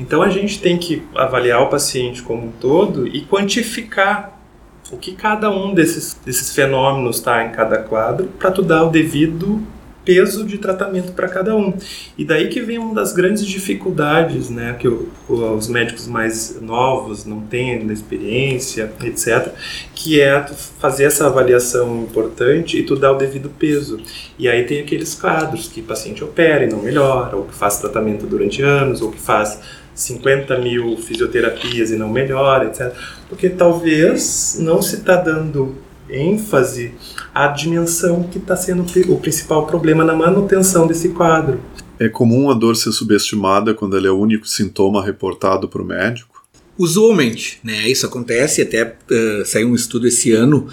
Então 0.00 0.22
a 0.22 0.30
gente 0.30 0.58
tem 0.60 0.78
que 0.78 1.02
avaliar 1.14 1.60
o 1.62 1.66
paciente 1.66 2.22
como 2.22 2.46
um 2.46 2.50
todo 2.52 3.06
e 3.06 3.20
quantificar 3.20 4.40
o 4.90 4.96
que 4.96 5.12
cada 5.12 5.50
um 5.50 5.74
desses, 5.74 6.18
desses 6.24 6.54
fenômenos 6.54 7.18
está 7.18 7.44
em 7.44 7.50
cada 7.50 7.78
quadro 7.78 8.26
para 8.38 8.50
tu 8.50 8.62
dar 8.62 8.84
o 8.84 8.90
devido 8.90 9.62
peso 10.02 10.46
de 10.46 10.56
tratamento 10.56 11.12
para 11.12 11.28
cada 11.28 11.54
um. 11.54 11.74
E 12.16 12.24
daí 12.24 12.48
que 12.48 12.60
vem 12.62 12.78
uma 12.78 12.94
das 12.94 13.12
grandes 13.12 13.44
dificuldades, 13.44 14.48
né, 14.48 14.74
que 14.78 14.88
o- 14.88 15.08
os 15.28 15.68
médicos 15.68 16.08
mais 16.08 16.58
novos 16.60 17.26
não 17.26 17.40
têm 17.42 17.72
ainda 17.72 17.92
experiência, 17.92 18.90
etc, 19.04 19.52
que 19.94 20.18
é 20.18 20.44
fazer 20.80 21.04
essa 21.04 21.26
avaliação 21.26 22.02
importante 22.02 22.78
e 22.78 22.82
tu 22.82 22.96
dar 22.96 23.12
o 23.12 23.18
devido 23.18 23.50
peso. 23.50 24.00
E 24.38 24.48
aí 24.48 24.64
tem 24.64 24.80
aqueles 24.80 25.14
quadros 25.14 25.68
que 25.68 25.80
o 25.80 25.84
paciente 25.84 26.24
opera 26.24 26.64
e 26.64 26.68
não 26.68 26.82
melhora, 26.82 27.36
ou 27.36 27.44
que 27.44 27.54
faz 27.54 27.78
tratamento 27.78 28.26
durante 28.26 28.62
anos, 28.62 29.02
ou 29.02 29.10
que 29.10 29.20
faz 29.20 29.60
50 29.94 30.58
mil 30.58 30.96
fisioterapias 30.96 31.90
e 31.90 31.96
não 31.96 32.08
melhora, 32.08 32.66
etc. 32.66 32.92
Porque 33.28 33.48
talvez 33.48 34.56
não 34.60 34.80
se 34.80 34.96
está 34.96 35.16
dando 35.16 35.74
ênfase 36.08 36.94
à 37.34 37.46
dimensão 37.48 38.24
que 38.24 38.38
está 38.38 38.56
sendo 38.56 38.84
o 39.12 39.18
principal 39.18 39.66
problema 39.66 40.04
na 40.04 40.14
manutenção 40.14 40.86
desse 40.86 41.10
quadro. 41.10 41.60
É 41.98 42.08
comum 42.08 42.50
a 42.50 42.54
dor 42.54 42.76
ser 42.76 42.92
subestimada 42.92 43.74
quando 43.74 43.96
ela 43.96 44.06
é 44.06 44.10
o 44.10 44.18
único 44.18 44.48
sintoma 44.48 45.04
reportado 45.04 45.68
para 45.68 45.82
o 45.82 45.84
médico? 45.84 46.29
Usualmente, 46.80 47.60
né? 47.62 47.86
Isso 47.90 48.06
acontece, 48.06 48.62
até 48.62 48.96
eh, 49.10 49.42
saiu 49.44 49.68
um 49.68 49.74
estudo 49.74 50.08
esse 50.08 50.32
ano 50.32 50.66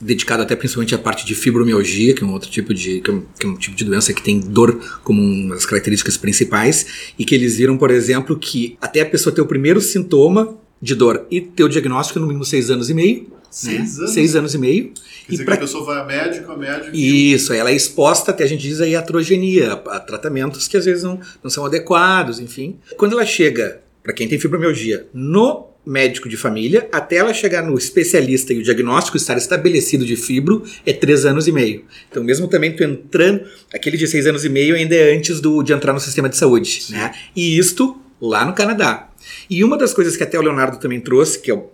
dedicado 0.00 0.42
até 0.42 0.56
principalmente 0.56 0.94
à 0.94 0.98
parte 0.98 1.26
de 1.26 1.34
fibromialgia, 1.34 2.14
que 2.14 2.24
é 2.24 2.26
um 2.26 2.32
outro 2.32 2.48
tipo 2.48 2.72
de 2.72 3.02
que 3.02 3.10
é 3.10 3.12
um, 3.12 3.22
que 3.38 3.46
é 3.46 3.50
um 3.50 3.54
tipo 3.54 3.76
de 3.76 3.84
doença 3.84 4.14
que 4.14 4.22
tem 4.22 4.40
dor 4.40 4.80
como 5.04 5.20
uma 5.20 5.56
das 5.56 5.66
características 5.66 6.16
principais 6.16 7.12
e 7.18 7.24
que 7.26 7.34
eles 7.34 7.58
viram, 7.58 7.76
por 7.76 7.90
exemplo, 7.90 8.38
que 8.38 8.78
até 8.80 9.02
a 9.02 9.06
pessoa 9.06 9.34
ter 9.34 9.42
o 9.42 9.46
primeiro 9.46 9.78
sintoma 9.78 10.56
de 10.80 10.94
dor 10.94 11.26
e 11.30 11.42
ter 11.42 11.64
o 11.64 11.68
diagnóstico 11.68 12.18
no 12.18 12.26
mínimo 12.26 12.46
seis 12.46 12.70
anos 12.70 12.88
e 12.88 12.94
meio, 12.94 13.24
né? 13.24 13.38
Seis 13.50 13.98
anos? 13.98 14.10
seis 14.12 14.36
anos 14.36 14.54
e 14.54 14.58
meio, 14.58 14.84
Quer 14.84 14.92
e 15.28 15.30
dizer 15.32 15.44
pra 15.44 15.56
que 15.58 15.64
a 15.64 15.66
pessoa 15.66 15.84
vai 15.84 16.00
a 16.00 16.04
médico, 16.04 16.50
a 16.50 16.56
médico... 16.56 16.96
Isso, 16.96 17.52
ela 17.52 17.70
é 17.70 17.74
exposta, 17.74 18.30
até 18.30 18.44
a 18.44 18.46
gente 18.46 18.62
diz 18.62 18.80
aí, 18.80 18.96
atrogenia, 18.96 19.72
a, 19.72 19.96
a 19.96 20.00
tratamentos 20.00 20.66
que 20.66 20.78
às 20.78 20.86
vezes 20.86 21.02
não, 21.02 21.20
não 21.42 21.50
são 21.50 21.66
adequados, 21.66 22.40
enfim. 22.40 22.78
Quando 22.96 23.12
ela 23.12 23.26
chega, 23.26 23.82
para 24.08 24.14
quem 24.14 24.26
tem 24.26 24.38
fibromialgia, 24.38 25.06
no 25.12 25.68
médico 25.84 26.30
de 26.30 26.36
família, 26.38 26.88
até 26.90 27.16
ela 27.16 27.34
chegar 27.34 27.62
no 27.62 27.76
especialista 27.76 28.54
e 28.54 28.58
o 28.58 28.62
diagnóstico 28.62 29.18
estar 29.18 29.36
estabelecido 29.36 30.02
de 30.06 30.16
fibro, 30.16 30.64
é 30.86 30.94
três 30.94 31.26
anos 31.26 31.46
e 31.46 31.52
meio. 31.52 31.84
Então, 32.10 32.24
mesmo 32.24 32.48
também 32.48 32.74
tu 32.74 32.82
entrando, 32.82 33.42
aquele 33.70 33.98
de 33.98 34.06
seis 34.06 34.26
anos 34.26 34.46
e 34.46 34.48
meio 34.48 34.74
ainda 34.74 34.94
é 34.94 35.14
antes 35.14 35.42
do, 35.42 35.62
de 35.62 35.74
entrar 35.74 35.92
no 35.92 36.00
sistema 36.00 36.26
de 36.26 36.38
saúde, 36.38 36.86
né? 36.88 37.12
E 37.36 37.58
isto 37.58 38.00
lá 38.18 38.46
no 38.46 38.54
Canadá. 38.54 39.10
E 39.50 39.62
uma 39.62 39.76
das 39.76 39.92
coisas 39.92 40.16
que 40.16 40.22
até 40.22 40.38
o 40.38 40.42
Leonardo 40.42 40.78
também 40.78 41.00
trouxe, 41.00 41.38
que 41.38 41.50
é 41.50 41.54
o 41.54 41.60
que 41.60 41.68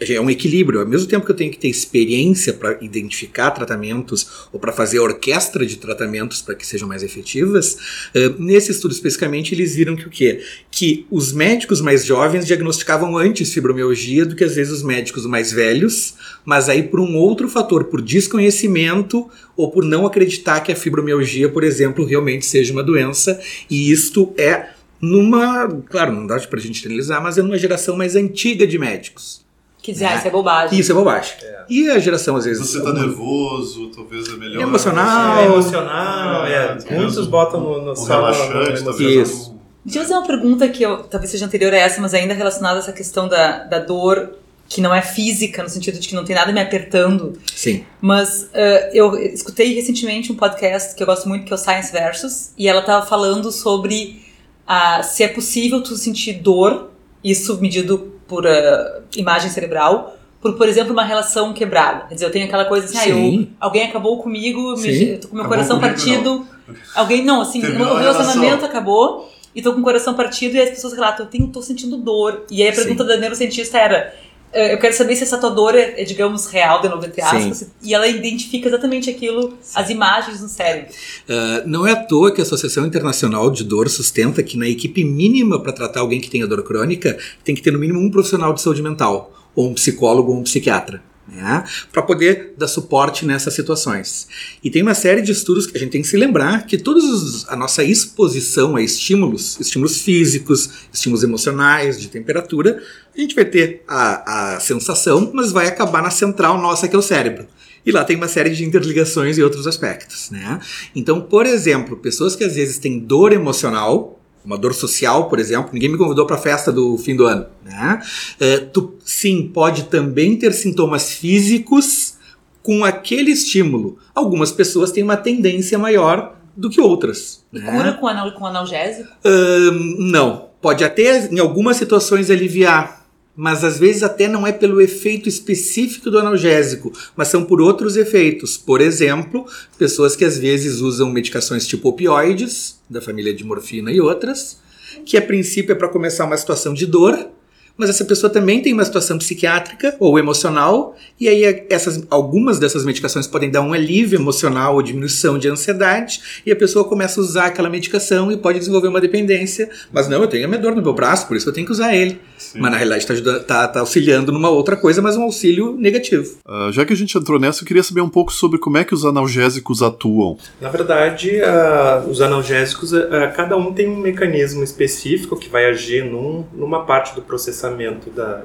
é 0.00 0.20
um 0.20 0.30
equilíbrio. 0.30 0.80
Ao 0.80 0.86
mesmo 0.86 1.08
tempo 1.08 1.24
que 1.24 1.32
eu 1.32 1.36
tenho 1.36 1.50
que 1.50 1.58
ter 1.58 1.68
experiência 1.68 2.52
para 2.52 2.78
identificar 2.82 3.50
tratamentos 3.50 4.48
ou 4.52 4.60
para 4.60 4.72
fazer 4.72 4.98
a 4.98 5.02
orquestra 5.02 5.64
de 5.64 5.76
tratamentos 5.76 6.42
para 6.42 6.54
que 6.54 6.66
sejam 6.66 6.86
mais 6.86 7.02
efetivas, 7.02 7.78
eh, 8.14 8.32
nesse 8.38 8.70
estudo 8.70 8.92
especificamente 8.92 9.54
eles 9.54 9.74
viram 9.74 9.96
que 9.96 10.06
o 10.06 10.10
quê? 10.10 10.42
Que 10.70 11.06
os 11.10 11.32
médicos 11.32 11.80
mais 11.80 12.04
jovens 12.04 12.46
diagnosticavam 12.46 13.16
antes 13.16 13.52
fibromialgia 13.52 14.26
do 14.26 14.36
que 14.36 14.44
às 14.44 14.54
vezes 14.54 14.72
os 14.72 14.82
médicos 14.82 15.24
mais 15.26 15.52
velhos, 15.52 16.14
mas 16.44 16.68
aí 16.68 16.82
por 16.82 17.00
um 17.00 17.16
outro 17.16 17.48
fator, 17.48 17.84
por 17.84 18.02
desconhecimento 18.02 19.28
ou 19.56 19.70
por 19.70 19.84
não 19.84 20.06
acreditar 20.06 20.60
que 20.60 20.72
a 20.72 20.76
fibromialgia, 20.76 21.48
por 21.48 21.64
exemplo, 21.64 22.04
realmente 22.04 22.46
seja 22.46 22.72
uma 22.72 22.82
doença, 22.82 23.40
e 23.68 23.90
isto 23.90 24.32
é 24.36 24.70
numa, 25.00 25.66
claro, 25.88 26.12
não 26.12 26.26
dá 26.26 26.38
pra 26.40 26.60
gente 26.60 26.82
generalizar, 26.82 27.22
mas 27.22 27.38
é 27.38 27.42
numa 27.42 27.56
geração 27.56 27.96
mais 27.96 28.16
antiga 28.16 28.66
de 28.66 28.78
médicos. 28.78 29.44
Que 29.82 29.92
dizer, 29.92 30.06
ah, 30.06 30.16
isso 30.16 30.28
é 30.28 30.30
bobagem. 30.30 30.78
Isso 30.78 30.92
é 30.92 30.94
bobagem. 30.94 31.32
E 31.68 31.88
a 31.88 31.98
geração, 31.98 32.36
às 32.36 32.44
vezes. 32.44 32.68
Você 32.68 32.82
tá 32.82 32.92
nervoso, 32.92 33.90
talvez 33.94 34.28
é 34.28 34.36
melhor... 34.36 34.62
Emocional. 34.62 35.38
É 35.38 35.46
emocional, 35.46 36.46
é. 36.46 36.78
Muitos 36.90 37.26
botam 37.26 37.60
no, 37.60 37.82
no 37.82 37.92
Um. 37.92 39.00
Isso. 39.00 39.58
Deixa 39.84 40.00
eu 40.00 40.02
fazer 40.02 40.14
uma 40.14 40.26
pergunta 40.26 40.68
que 40.68 40.82
eu, 40.82 41.04
talvez 41.04 41.30
seja 41.30 41.46
anterior 41.46 41.72
a 41.72 41.78
essa, 41.78 42.00
mas 42.00 42.12
ainda 42.12 42.34
relacionada 42.34 42.76
a 42.76 42.80
essa 42.80 42.92
questão 42.92 43.26
da, 43.28 43.64
da 43.64 43.78
dor 43.78 44.34
que 44.68 44.80
não 44.80 44.94
é 44.94 45.02
física, 45.02 45.64
no 45.64 45.68
sentido 45.68 45.98
de 45.98 46.06
que 46.06 46.14
não 46.14 46.24
tem 46.24 46.36
nada 46.36 46.52
me 46.52 46.60
apertando. 46.60 47.36
Sim. 47.52 47.84
Mas 48.00 48.48
eh, 48.54 48.90
eu 48.94 49.16
escutei 49.16 49.74
recentemente 49.74 50.30
um 50.30 50.36
podcast 50.36 50.94
que 50.94 51.02
eu 51.02 51.06
gosto 51.06 51.28
muito, 51.28 51.44
que 51.44 51.52
é 51.52 51.56
o 51.56 51.58
Science 51.58 51.90
Versus, 51.90 52.52
e 52.56 52.68
ela 52.68 52.78
estava 52.80 53.04
falando 53.04 53.50
sobre 53.50 54.22
ah, 54.64 55.02
se 55.02 55.24
é 55.24 55.28
possível 55.28 55.82
tu 55.82 55.96
sentir 55.96 56.34
dor, 56.34 56.92
isso 57.24 57.60
medido 57.60 58.12
por 58.30 58.46
ah, 58.46 59.00
imagem 59.16 59.50
cerebral, 59.50 60.16
por, 60.40 60.56
por 60.56 60.68
exemplo, 60.68 60.92
uma 60.92 61.02
relação 61.04 61.52
quebrada. 61.52 62.06
Quer 62.06 62.14
dizer, 62.14 62.26
eu 62.26 62.30
tenho 62.30 62.46
aquela 62.46 62.64
coisa 62.64 62.86
assim, 62.86 62.96
ah, 62.98 63.08
eu, 63.08 63.48
alguém 63.58 63.82
acabou 63.88 64.22
comigo, 64.22 64.76
me- 64.78 65.18
tô 65.18 65.28
com 65.28 65.34
meu 65.34 65.44
Acabou 65.44 65.48
coração 65.48 65.78
comigo, 65.80 65.94
partido. 65.94 66.46
Alguém, 66.94 67.24
não, 67.24 67.40
assim, 67.42 67.60
Terminou 67.60 67.94
o 67.94 67.96
relacionamento 67.98 68.64
acabou, 68.64 69.28
e 69.54 69.60
tô 69.60 69.72
com 69.74 69.80
o 69.80 69.82
coração 69.82 70.14
partido 70.14 70.54
e 70.54 70.60
as 70.60 70.70
pessoas 70.70 70.92
relatam, 70.92 71.26
eu 71.26 71.30
tenho, 71.30 71.48
tô 71.48 71.60
sentindo 71.60 71.96
dor. 71.96 72.44
E 72.48 72.62
aí 72.62 72.68
a 72.68 72.72
pergunta 72.72 73.02
Sim. 73.02 73.08
da 73.08 73.16
neurocientista 73.16 73.76
era, 73.78 74.14
eu 74.52 74.78
quero 74.78 74.94
saber 74.94 75.14
se 75.14 75.22
essa 75.22 75.38
tua 75.38 75.50
dor 75.50 75.74
é, 75.74 76.00
é, 76.00 76.04
digamos, 76.04 76.46
real, 76.46 76.80
de 76.80 76.88
novo, 76.88 77.06
entre 77.06 77.22
aspas, 77.22 77.68
e 77.82 77.94
ela 77.94 78.06
identifica 78.08 78.68
exatamente 78.68 79.08
aquilo, 79.08 79.56
as 79.74 79.90
imagens 79.90 80.40
no 80.40 80.48
cérebro. 80.48 80.90
Uh, 81.28 81.68
não 81.68 81.86
é 81.86 81.92
à 81.92 81.96
toa 81.96 82.32
que 82.32 82.40
a 82.40 82.44
Associação 82.44 82.84
Internacional 82.84 83.50
de 83.50 83.62
Dor 83.62 83.88
sustenta 83.88 84.42
que 84.42 84.56
na 84.56 84.68
equipe 84.68 85.04
mínima 85.04 85.60
para 85.62 85.72
tratar 85.72 86.00
alguém 86.00 86.20
que 86.20 86.28
tenha 86.28 86.46
dor 86.46 86.62
crônica 86.64 87.16
tem 87.44 87.54
que 87.54 87.62
ter 87.62 87.72
no 87.72 87.78
mínimo 87.78 88.00
um 88.00 88.10
profissional 88.10 88.52
de 88.52 88.60
saúde 88.60 88.82
mental, 88.82 89.32
ou 89.54 89.68
um 89.68 89.74
psicólogo 89.74 90.32
ou 90.32 90.38
um 90.38 90.42
psiquiatra. 90.42 91.00
Né, 91.30 91.64
para 91.92 92.02
poder 92.02 92.54
dar 92.58 92.66
suporte 92.66 93.24
nessas 93.24 93.54
situações. 93.54 94.26
E 94.64 94.70
tem 94.70 94.82
uma 94.82 94.94
série 94.94 95.22
de 95.22 95.30
estudos 95.30 95.64
que 95.64 95.76
a 95.76 95.80
gente 95.80 95.92
tem 95.92 96.02
que 96.02 96.08
se 96.08 96.16
lembrar 96.16 96.66
que 96.66 96.76
toda 96.76 97.00
a 97.46 97.54
nossa 97.54 97.84
exposição 97.84 98.74
a 98.74 98.82
estímulos, 98.82 99.58
estímulos 99.60 100.00
físicos, 100.00 100.70
estímulos 100.92 101.22
emocionais, 101.22 102.00
de 102.00 102.08
temperatura, 102.08 102.82
a 103.16 103.20
gente 103.20 103.34
vai 103.34 103.44
ter 103.44 103.84
a, 103.86 104.54
a 104.56 104.60
sensação, 104.60 105.30
mas 105.32 105.52
vai 105.52 105.68
acabar 105.68 106.02
na 106.02 106.10
central 106.10 106.60
nossa, 106.60 106.88
que 106.88 106.96
é 106.96 106.98
o 106.98 107.02
cérebro. 107.02 107.46
E 107.84 107.92
lá 107.92 108.04
tem 108.04 108.16
uma 108.16 108.28
série 108.28 108.50
de 108.50 108.64
interligações 108.64 109.38
e 109.38 109.42
outros 109.42 109.66
aspectos, 109.66 110.30
né? 110.30 110.60
Então, 110.94 111.20
por 111.20 111.46
exemplo, 111.46 111.96
pessoas 111.96 112.36
que 112.36 112.44
às 112.44 112.54
vezes 112.54 112.78
têm 112.78 112.98
dor 112.98 113.32
emocional, 113.32 114.19
uma 114.44 114.56
dor 114.56 114.74
social, 114.74 115.28
por 115.28 115.38
exemplo, 115.38 115.70
ninguém 115.72 115.90
me 115.90 115.98
convidou 115.98 116.26
para 116.26 116.36
a 116.36 116.38
festa 116.38 116.72
do 116.72 116.96
fim 116.96 117.14
do 117.14 117.26
ano, 117.26 117.46
né? 117.64 118.00
Uh, 118.40 118.66
tu, 118.72 118.94
sim, 119.04 119.50
pode 119.52 119.84
também 119.84 120.36
ter 120.36 120.52
sintomas 120.52 121.12
físicos 121.12 122.14
com 122.62 122.84
aquele 122.84 123.30
estímulo. 123.30 123.98
Algumas 124.14 124.52
pessoas 124.52 124.92
têm 124.92 125.02
uma 125.02 125.16
tendência 125.16 125.78
maior 125.78 126.36
do 126.56 126.68
que 126.68 126.80
outras. 126.80 127.44
E 127.52 127.58
né? 127.58 127.70
cura 127.70 127.92
com, 127.94 128.06
anal, 128.06 128.32
com 128.32 128.46
analgésico? 128.46 129.08
Uh, 129.24 130.02
não. 130.02 130.50
Pode 130.60 130.84
até, 130.84 131.26
em 131.32 131.38
algumas 131.38 131.78
situações, 131.78 132.30
aliviar 132.30 132.99
mas 133.36 133.64
às 133.64 133.78
vezes 133.78 134.02
até 134.02 134.28
não 134.28 134.46
é 134.46 134.52
pelo 134.52 134.80
efeito 134.80 135.28
específico 135.28 136.10
do 136.10 136.18
analgésico, 136.18 136.92
mas 137.16 137.28
são 137.28 137.44
por 137.44 137.60
outros 137.60 137.96
efeitos. 137.96 138.56
Por 138.56 138.80
exemplo, 138.80 139.46
pessoas 139.78 140.16
que 140.16 140.24
às 140.24 140.36
vezes 140.36 140.80
usam 140.80 141.10
medicações 141.10 141.66
tipo 141.66 141.88
opioides, 141.88 142.78
da 142.88 143.00
família 143.00 143.32
de 143.32 143.44
morfina 143.44 143.92
e 143.92 144.00
outras, 144.00 144.58
que 145.06 145.16
a 145.16 145.22
princípio 145.22 145.72
é 145.72 145.74
para 145.74 145.88
começar 145.88 146.24
uma 146.24 146.36
situação 146.36 146.74
de 146.74 146.86
dor, 146.86 147.29
mas 147.76 147.90
essa 147.90 148.04
pessoa 148.04 148.30
também 148.30 148.60
tem 148.60 148.72
uma 148.72 148.84
situação 148.84 149.18
psiquiátrica 149.18 149.96
ou 149.98 150.18
emocional, 150.18 150.96
e 151.18 151.28
aí 151.28 151.66
essas, 151.68 152.04
algumas 152.10 152.58
dessas 152.58 152.84
medicações 152.84 153.26
podem 153.26 153.50
dar 153.50 153.62
um 153.62 153.72
alívio 153.72 154.18
emocional 154.18 154.74
ou 154.74 154.82
diminuição 154.82 155.38
de 155.38 155.48
ansiedade, 155.48 156.20
e 156.44 156.52
a 156.52 156.56
pessoa 156.56 156.84
começa 156.84 157.20
a 157.20 157.24
usar 157.24 157.46
aquela 157.46 157.70
medicação 157.70 158.30
e 158.30 158.36
pode 158.36 158.58
desenvolver 158.58 158.88
uma 158.88 159.00
dependência. 159.00 159.68
Mas 159.92 160.08
não, 160.08 160.22
eu 160.22 160.28
tenho 160.28 160.44
a 160.44 160.48
minha 160.48 160.60
dor 160.60 160.74
no 160.74 160.82
meu 160.82 160.92
braço, 160.92 161.26
por 161.26 161.36
isso 161.36 161.48
eu 161.48 161.52
tenho 161.52 161.66
que 161.66 161.72
usar 161.72 161.94
ele. 161.94 162.20
Sim. 162.36 162.58
Mas 162.60 162.70
na 162.70 162.76
realidade 162.76 163.12
está 163.12 163.40
tá, 163.40 163.68
tá 163.68 163.80
auxiliando 163.80 164.32
numa 164.32 164.50
outra 164.50 164.76
coisa, 164.76 165.02
mas 165.02 165.16
um 165.16 165.22
auxílio 165.22 165.76
negativo. 165.76 166.38
Uh, 166.46 166.72
já 166.72 166.84
que 166.84 166.92
a 166.92 166.96
gente 166.96 167.16
entrou 167.16 167.38
nessa, 167.38 167.62
eu 167.62 167.66
queria 167.66 167.82
saber 167.82 168.00
um 168.00 168.08
pouco 168.08 168.32
sobre 168.32 168.58
como 168.58 168.78
é 168.78 168.84
que 168.84 168.94
os 168.94 169.04
analgésicos 169.04 169.82
atuam. 169.82 170.38
Na 170.60 170.68
verdade, 170.68 171.32
uh, 171.40 172.08
os 172.08 172.20
analgésicos, 172.20 172.92
uh, 172.92 173.08
cada 173.36 173.56
um 173.56 173.72
tem 173.72 173.88
um 173.88 173.96
mecanismo 173.96 174.62
específico 174.64 175.36
que 175.36 175.48
vai 175.48 175.66
agir 175.66 176.04
num, 176.04 176.44
numa 176.54 176.84
parte 176.84 177.14
do 177.14 177.22
processamento 177.60 178.10
da, 178.10 178.42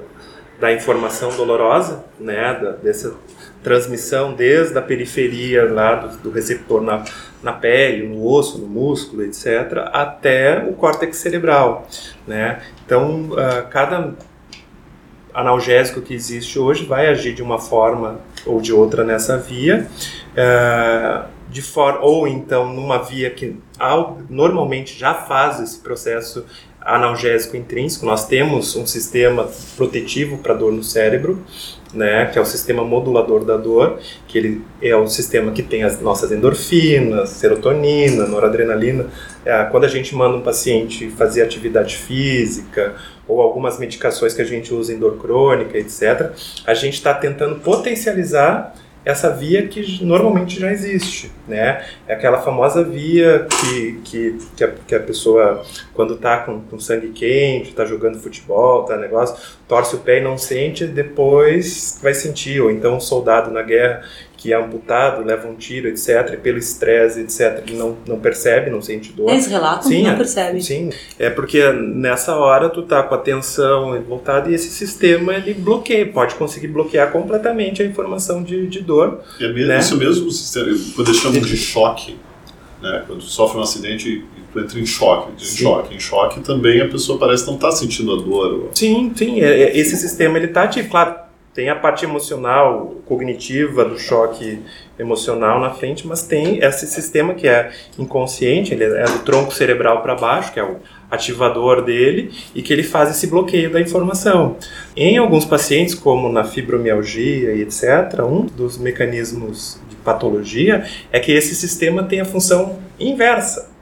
da 0.60 0.74
informação 0.74 1.36
dolorosa, 1.36 2.04
né, 2.20 2.54
da, 2.62 2.72
dessa 2.72 3.16
transmissão 3.64 4.34
desde 4.34 4.78
a 4.78 4.82
periferia 4.82 5.72
lá 5.72 5.96
do, 5.96 6.18
do 6.18 6.32
receptor 6.32 6.82
na, 6.82 7.04
na 7.42 7.54
pele, 7.54 8.08
no 8.08 8.26
osso, 8.26 8.60
no 8.60 8.68
músculo, 8.68 9.24
etc., 9.24 9.90
até 9.92 10.64
o 10.68 10.74
córtex 10.74 11.18
cerebral, 11.18 11.88
né? 12.28 12.62
Então, 12.86 13.30
uh, 13.32 13.68
cada 13.70 14.14
analgésico 15.34 16.02
que 16.02 16.14
existe 16.14 16.60
hoje 16.60 16.86
vai 16.86 17.08
agir 17.08 17.34
de 17.34 17.42
uma 17.42 17.60
forma 17.60 18.20
ou 18.46 18.62
de 18.62 18.72
outra 18.72 19.04
nessa 19.04 19.38
via, 19.38 19.88
uh, 20.32 21.28
de 21.50 21.62
for 21.62 22.00
ou 22.02 22.28
então 22.28 22.72
numa 22.74 23.00
via 23.00 23.30
que 23.30 23.58
normalmente 24.30 24.98
já 24.98 25.14
faz 25.14 25.60
esse 25.60 25.80
processo 25.80 26.46
analgésico 26.86 27.58
intrínseco. 27.58 28.06
Nós 28.06 28.27
temos 28.27 28.75
um 28.75 28.86
sistema 28.86 29.50
protetivo 29.75 30.38
para 30.38 30.54
dor 30.54 30.72
no 30.72 30.84
cérebro, 30.84 31.44
né, 31.92 32.27
que 32.27 32.38
é 32.38 32.42
o 32.42 32.46
sistema 32.46 32.83
modulador 32.83 33.44
da 33.44 33.57
dor, 33.57 34.00
que 34.27 34.38
ele 34.38 34.62
é 34.81 34.96
o 34.96 35.07
sistema 35.07 35.51
que 35.51 35.64
tem 35.64 35.83
as 35.83 36.00
nossas 36.00 36.31
endorfinas, 36.31 37.29
serotonina, 37.29 38.27
noradrenalina. 38.27 39.07
É, 39.44 39.64
quando 39.66 39.86
a 39.86 39.88
gente 39.88 40.14
manda 40.14 40.38
um 40.38 40.42
paciente 40.42 41.10
fazer 41.10 41.42
atividade 41.42 41.96
física 41.96 42.96
ou 43.27 43.42
algumas 43.42 43.79
medicações 43.79 44.33
que 44.33 44.42
a 44.42 44.46
gente 44.46 44.74
usa 44.74 44.94
em 44.94 45.00
dor 45.00 45.18
crônica, 45.18 45.77
etc., 45.77 46.31
a 46.66 46.74
gente 46.75 46.94
está 46.94 47.14
tentando 47.14 47.60
potencializar 47.62 48.75
essa 49.05 49.29
via 49.29 49.68
que 49.68 50.03
normalmente 50.03 50.59
já 50.59 50.72
existe, 50.72 51.31
né? 51.48 51.85
É 52.07 52.15
aquela 52.15 52.41
famosa 52.41 52.83
via 52.83 53.48
que, 53.61 54.01
que, 54.03 54.37
que, 54.57 54.63
a, 54.63 54.72
que 54.72 54.96
a 54.96 55.00
pessoa, 55.00 55.63
quando 55.94 56.15
está 56.15 56.39
com, 56.39 56.59
com 56.61 56.79
sangue 56.79 57.09
quente, 57.09 57.70
está 57.70 57.85
jogando 57.85 58.18
futebol, 58.18 58.83
tá 58.83 58.98
negócio, 58.98 59.37
torce 59.68 59.96
o 59.96 60.00
pé 60.00 60.18
e 60.18 60.24
não 60.24 60.39
sente, 60.39 60.85
depois 60.87 62.00
vai 62.01 62.15
sentir. 62.15 62.59
Ou 62.59 62.72
então 62.72 62.98
um 62.98 63.00
soldado 63.00 63.51
na 63.51 63.61
guerra 63.61 64.03
que 64.46 64.53
é 64.53 64.55
amputado, 64.55 65.25
leva 65.25 65.48
um 65.48 65.55
tiro, 65.55 65.88
etc., 65.88 66.34
e 66.34 66.38
pelo 66.38 66.60
estresse, 66.60 67.22
etc., 67.22 67.64
ele 67.66 67.75
não, 67.75 67.98
não 68.08 68.20
percebe, 68.20 68.70
não 68.70 68.79
sente 68.79 69.12
dor. 69.12 69.31
Eles 69.31 69.48
relatam 69.48 69.90
sim, 69.90 70.03
não 70.03 70.12
é, 70.12 70.16
percebe. 70.16 70.62
Sim, 70.62 70.92
é 71.18 71.31
porque 71.31 71.68
nessa 71.72 72.36
hora 72.36 72.70
tu 72.70 72.84
tá 72.84 73.01
com 73.01 73.16
a 73.16 73.18
atenção 73.18 74.00
voltada 74.03 74.48
e 74.51 74.53
esse 74.53 74.70
sistema 74.70 75.34
ele 75.34 75.55
bloqueia, 75.55 76.05
pode 76.05 76.36
conseguir 76.36 76.68
bloquear 76.68 77.12
completamente 77.12 77.81
a 77.81 77.86
informação 77.88 78.44
de, 78.44 78.68
de 78.68 78.81
dor. 78.81 79.20
É 79.42 79.48
mesmo, 79.48 79.68
né? 79.68 79.79
isso 79.79 79.98
mesmo, 79.98 80.29
quando 80.96 81.08
eles 81.08 81.20
chamam 81.20 81.42
de 81.42 81.58
choque, 81.58 82.16
né? 82.84 83.03
quando 83.08 83.22
tu 83.22 83.25
sofre 83.25 83.58
um 83.58 83.62
acidente 83.64 84.08
e 84.10 84.24
tu 84.53 84.60
entra 84.60 84.79
em 84.79 84.86
choque, 84.86 85.31
em 85.31 85.44
choque, 85.44 85.96
em 85.96 86.00
choque 86.00 86.40
também 86.42 86.81
a 86.81 86.88
pessoa 86.88 87.18
parece 87.18 87.48
não 87.48 87.55
estar 87.55 87.72
sentindo 87.72 88.14
a 88.14 88.18
dor. 88.18 88.70
Sim, 88.75 89.12
sim, 89.16 89.42
é- 89.42 89.64
é- 89.64 89.75
esse 89.79 89.98
sistema 89.98 90.38
ele 90.38 90.50
tá 90.50 90.66
ativo, 90.66 90.88
claro, 90.88 91.25
tem 91.55 91.70
a 91.70 91.75
parte 91.75 92.03
emocional, 92.03 92.98
cognitiva 93.05 93.85
do 93.85 93.98
choque 93.98 94.59
emocional 95.00 95.61
na 95.61 95.70
frente, 95.70 96.05
mas 96.05 96.22
tem 96.22 96.59
esse 96.61 96.85
sistema 96.85 97.33
que 97.33 97.48
é 97.48 97.72
inconsciente, 97.98 98.74
ele 98.74 98.83
é 98.83 99.05
do 99.05 99.20
tronco 99.20 99.53
cerebral 99.53 100.01
para 100.01 100.15
baixo, 100.15 100.51
que 100.51 100.59
é 100.59 100.63
o 100.63 100.75
ativador 101.09 101.81
dele, 101.81 102.29
e 102.53 102.61
que 102.61 102.74
ele 102.74 102.83
faz 102.83 103.09
esse 103.09 103.27
bloqueio 103.27 103.72
da 103.72 103.79
informação. 103.79 104.57
Em 104.98 105.18
alguns 105.18 105.46
pacientes, 105.46 105.96
como 105.96 106.29
na 106.29 106.44
fibromialgia 106.44 107.53
e 107.53 107.61
etc., 107.61 108.22
um 108.29 108.46
dos 108.46 108.77
mecanismos 108.77 109.79
de 109.89 109.96
patologia 109.96 110.85
é 111.09 111.22
que 111.22 111.31
esse 111.31 111.55
sistema 111.55 112.03
tem 112.03 112.20
a 112.20 112.25
função 112.25 112.79
inversa. 113.00 113.75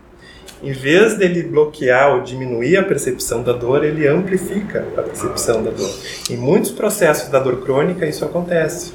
Em 0.64 0.72
vez 0.72 1.18
dele 1.18 1.44
bloquear 1.44 2.16
ou 2.16 2.22
diminuir 2.22 2.78
a 2.78 2.84
percepção 2.84 3.44
da 3.44 3.52
dor, 3.52 3.84
ele 3.84 4.08
amplifica 4.08 4.88
a 4.96 5.02
percepção 5.02 5.62
da 5.62 5.72
dor. 5.72 5.94
Em 6.30 6.38
muitos 6.38 6.72
processos 6.72 7.28
da 7.28 7.38
dor 7.38 7.62
crônica, 7.62 8.06
isso 8.06 8.24
acontece. 8.24 8.94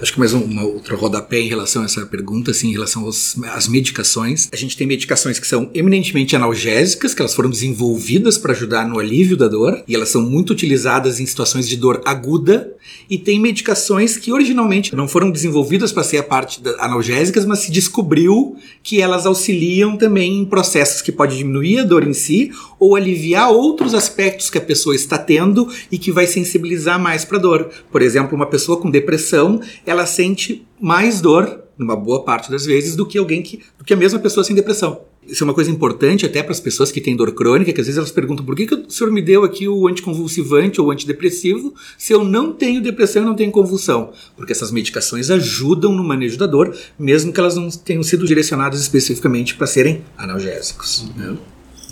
Acho 0.00 0.12
que 0.12 0.18
mais 0.18 0.34
um, 0.34 0.42
uma 0.42 0.62
outra 0.62 0.94
rodapé 0.94 1.40
em 1.40 1.48
relação 1.48 1.80
a 1.80 1.86
essa 1.86 2.04
pergunta, 2.04 2.50
assim, 2.50 2.68
em 2.68 2.72
relação 2.72 3.04
aos, 3.04 3.34
às 3.54 3.66
medicações. 3.66 4.48
A 4.52 4.56
gente 4.56 4.76
tem 4.76 4.86
medicações 4.86 5.38
que 5.38 5.46
são 5.46 5.70
eminentemente 5.72 6.36
analgésicas, 6.36 7.14
que 7.14 7.22
elas 7.22 7.34
foram 7.34 7.48
desenvolvidas 7.48 8.36
para 8.36 8.52
ajudar 8.52 8.86
no 8.86 8.98
alívio 8.98 9.38
da 9.38 9.48
dor, 9.48 9.82
e 9.88 9.94
elas 9.94 10.10
são 10.10 10.20
muito 10.20 10.50
utilizadas 10.50 11.18
em 11.18 11.24
situações 11.24 11.66
de 11.66 11.78
dor 11.78 12.02
aguda. 12.04 12.74
E 13.08 13.16
tem 13.16 13.40
medicações 13.40 14.18
que 14.18 14.32
originalmente 14.32 14.94
não 14.94 15.08
foram 15.08 15.30
desenvolvidas 15.30 15.92
para 15.92 16.04
ser 16.04 16.18
a 16.18 16.22
parte 16.22 16.62
da, 16.62 16.72
analgésicas, 16.84 17.46
mas 17.46 17.60
se 17.60 17.72
descobriu 17.72 18.56
que 18.82 19.00
elas 19.00 19.24
auxiliam 19.24 19.96
também 19.96 20.40
em 20.40 20.44
processos 20.44 21.00
que 21.00 21.10
pode 21.10 21.38
diminuir 21.38 21.80
a 21.80 21.84
dor 21.84 22.06
em 22.06 22.12
si 22.12 22.50
ou 22.78 22.94
aliviar 22.94 23.50
outros 23.50 23.94
aspectos 23.94 24.50
que 24.50 24.58
a 24.58 24.60
pessoa 24.60 24.94
está 24.94 25.18
tendo 25.18 25.68
e 25.90 25.98
que 25.98 26.12
vai 26.12 26.26
sensibilizar 26.26 27.00
mais 27.00 27.24
para 27.24 27.38
a 27.38 27.40
dor. 27.40 27.70
Por 27.90 28.02
exemplo, 28.02 28.36
uma 28.36 28.46
pessoa 28.46 28.80
com 28.80 28.90
depressão, 28.90 29.60
ela 29.84 30.06
sente 30.06 30.66
mais 30.80 31.20
dor, 31.20 31.64
numa 31.78 31.96
boa 31.96 32.24
parte 32.24 32.50
das 32.50 32.64
vezes, 32.64 32.96
do 32.96 33.06
que 33.06 33.18
alguém 33.18 33.42
que, 33.42 33.62
do 33.78 33.84
que 33.84 33.92
a 33.92 33.96
mesma 33.96 34.18
pessoa 34.18 34.44
sem 34.44 34.54
depressão. 34.54 35.00
Isso 35.28 35.42
é 35.42 35.44
uma 35.44 35.54
coisa 35.54 35.70
importante 35.70 36.24
até 36.24 36.40
para 36.40 36.52
as 36.52 36.60
pessoas 36.60 36.92
que 36.92 37.00
têm 37.00 37.16
dor 37.16 37.32
crônica, 37.32 37.72
que 37.72 37.80
às 37.80 37.86
vezes 37.86 37.98
elas 37.98 38.12
perguntam 38.12 38.44
por 38.44 38.54
que, 38.54 38.64
que 38.64 38.74
o 38.74 38.90
senhor 38.90 39.12
me 39.12 39.20
deu 39.20 39.42
aqui 39.42 39.66
o 39.66 39.88
anticonvulsivante 39.88 40.80
ou 40.80 40.86
o 40.86 40.90
antidepressivo 40.92 41.74
se 41.98 42.12
eu 42.12 42.24
não 42.24 42.52
tenho 42.52 42.80
depressão 42.80 43.22
e 43.22 43.26
não 43.26 43.34
tenho 43.34 43.50
convulsão? 43.50 44.12
Porque 44.36 44.52
essas 44.52 44.70
medicações 44.70 45.28
ajudam 45.28 45.92
no 45.92 46.04
manejo 46.04 46.38
da 46.38 46.46
dor, 46.46 46.76
mesmo 46.96 47.32
que 47.32 47.40
elas 47.40 47.56
não 47.56 47.68
tenham 47.68 48.04
sido 48.04 48.24
direcionadas 48.24 48.80
especificamente 48.80 49.56
para 49.56 49.66
serem 49.66 50.04
analgésicos. 50.16 51.10
Né? 51.16 51.36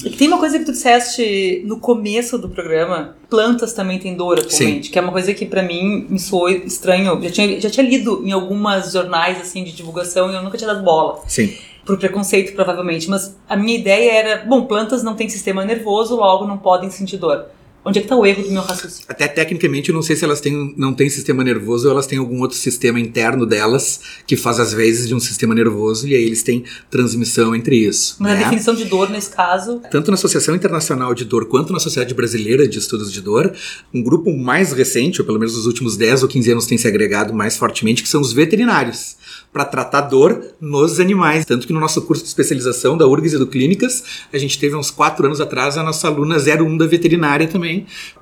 E 0.05 0.11
tem 0.11 0.29
uma 0.29 0.39
coisa 0.39 0.59
que 0.59 0.65
tu 0.65 0.73
disseste 0.73 1.63
no 1.67 1.79
começo 1.79 2.39
do 2.39 2.49
programa, 2.49 3.17
plantas 3.29 3.73
também 3.73 3.99
têm 3.99 4.17
dor 4.17 4.39
atualmente, 4.39 4.87
Sim. 4.87 4.93
que 4.93 4.99
é 4.99 5.03
uma 5.03 5.13
coisa 5.13 5.33
que 5.33 5.47
pra 5.47 5.63
mim 5.63 6.07
me 6.09 6.19
soou 6.19 6.49
estranho. 6.49 7.23
Já 7.23 7.31
tinha, 7.31 7.61
já 7.61 7.71
tinha 7.71 7.87
lido 7.87 8.23
em 8.25 8.33
algumas 8.33 8.93
jornais 8.93 9.41
assim 9.41 9.63
de 9.63 9.73
divulgação 9.73 10.31
e 10.31 10.35
eu 10.35 10.43
nunca 10.43 10.59
tinha 10.59 10.69
dado 10.73 10.83
bola. 10.85 11.21
Sim. 11.27 11.55
por 11.87 11.99
preconceito, 11.99 12.55
provavelmente. 12.55 13.09
Mas 13.11 13.37
a 13.49 13.57
minha 13.57 13.79
ideia 13.79 14.13
era, 14.13 14.45
bom, 14.45 14.65
plantas 14.65 15.03
não 15.03 15.15
têm 15.15 15.29
sistema 15.29 15.65
nervoso, 15.65 16.17
logo 16.17 16.47
não 16.47 16.57
podem 16.57 16.91
sentir 16.91 17.19
dor. 17.19 17.47
Onde 17.85 17.99
é 17.99 18.03
que 18.03 18.07
está 18.07 18.17
o 18.17 18.25
erro 18.25 18.43
do 18.43 18.51
meu 18.51 18.63
raciocínio? 18.63 19.05
Até 19.09 19.29
tecnicamente, 19.29 19.91
eu 19.91 19.95
não 19.95 20.03
sei 20.03 20.17
se 20.17 20.25
elas 20.25 20.41
têm, 20.41 20.75
não 20.77 20.95
têm 20.95 21.09
sistema 21.11 21.45
nervoso 21.45 21.87
ou 21.87 21.93
elas 21.93 22.07
têm 22.07 22.19
algum 22.19 22.41
outro 22.41 22.57
sistema 22.57 22.99
interno 22.99 23.45
delas 23.45 24.01
que 24.27 24.37
faz 24.37 24.59
as 24.59 24.73
vezes 24.73 25.07
de 25.07 25.15
um 25.15 25.21
sistema 25.21 25.55
nervoso 25.55 26.09
e 26.09 26.15
aí 26.15 26.25
eles 26.25 26.43
têm 26.43 26.65
transmissão 26.91 27.55
entre 27.55 27.77
isso. 27.77 28.17
Mas 28.19 28.33
né? 28.33 28.39
a 28.39 28.43
definição 28.45 28.75
de 28.75 28.85
dor, 28.85 29.11
nesse 29.11 29.31
caso, 29.31 29.83
Tanto 29.91 30.11
na 30.11 30.15
Associação 30.15 30.55
Internacional 30.55 31.15
de 31.15 31.25
Dor 31.25 31.47
quanto 31.47 31.73
na 31.73 31.79
Sociedade 31.79 32.15
Brasileira 32.15 32.67
de 32.67 32.79
Estudos 32.79 33.13
de 33.13 33.21
Dor, 33.21 33.53
um 33.93 34.03
grupo 34.03 34.35
mais 34.37 34.73
recente, 34.73 35.21
ou 35.21 35.27
pelo 35.27 35.39
menos 35.39 35.55
nos 35.55 35.67
últimos 35.67 35.97
10 35.97 36.23
ou 36.23 36.29
15 36.29 36.53
anos 36.53 36.67
tem 36.67 36.79
se 36.79 36.89
agregado 36.89 37.35
mais 37.35 37.57
fortemente, 37.57 38.03
que 38.03 38.09
são 38.09 38.21
os 38.21 38.33
veterinários, 38.33 39.17
para 39.53 39.65
tratar 39.65 40.03
dor 40.03 40.43
nos 40.61 40.99
animais. 40.99 41.45
Tanto 41.45 41.67
que 41.67 41.73
no 41.73 41.81
nosso 41.81 42.03
curso 42.03 42.23
de 42.23 42.29
especialização 42.29 42.97
da 42.97 43.07
URGS 43.07 43.35
e 43.35 43.39
do 43.39 43.47
Clínicas, 43.47 44.03
a 44.33 44.39
gente 44.39 44.59
teve 44.59 44.75
uns 44.75 44.91
4 44.91 45.27
anos 45.27 45.41
atrás 45.41 45.77
a 45.77 45.83
nossa 45.83 46.09
aluna 46.09 46.37
01 46.37 46.77
da 46.77 46.87
veterinária 46.87 47.47
também. 47.47 47.74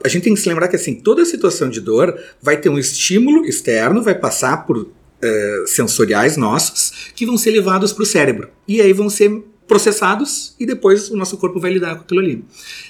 A 0.04 0.08
gente 0.08 0.24
tem 0.24 0.34
que 0.34 0.40
se 0.40 0.48
lembrar 0.48 0.68
que 0.68 0.76
assim, 0.76 0.94
toda 0.94 1.24
situação 1.24 1.68
de 1.68 1.80
dor 1.80 2.18
vai 2.40 2.56
ter 2.56 2.68
um 2.68 2.78
estímulo 2.78 3.44
externo, 3.44 4.02
vai 4.02 4.14
passar 4.14 4.66
por 4.66 4.90
eh, 5.22 5.64
sensoriais 5.66 6.36
nossos, 6.36 7.12
que 7.14 7.24
vão 7.24 7.36
ser 7.36 7.52
levados 7.52 7.92
para 7.92 8.02
o 8.02 8.06
cérebro. 8.06 8.48
E 8.66 8.80
aí 8.80 8.92
vão 8.92 9.08
ser 9.08 9.42
processados 9.66 10.54
e 10.58 10.66
depois 10.66 11.10
o 11.10 11.16
nosso 11.16 11.36
corpo 11.36 11.60
vai 11.60 11.72
lidar 11.72 11.94
com 11.96 12.02
aquilo 12.02 12.20
ali. 12.20 12.44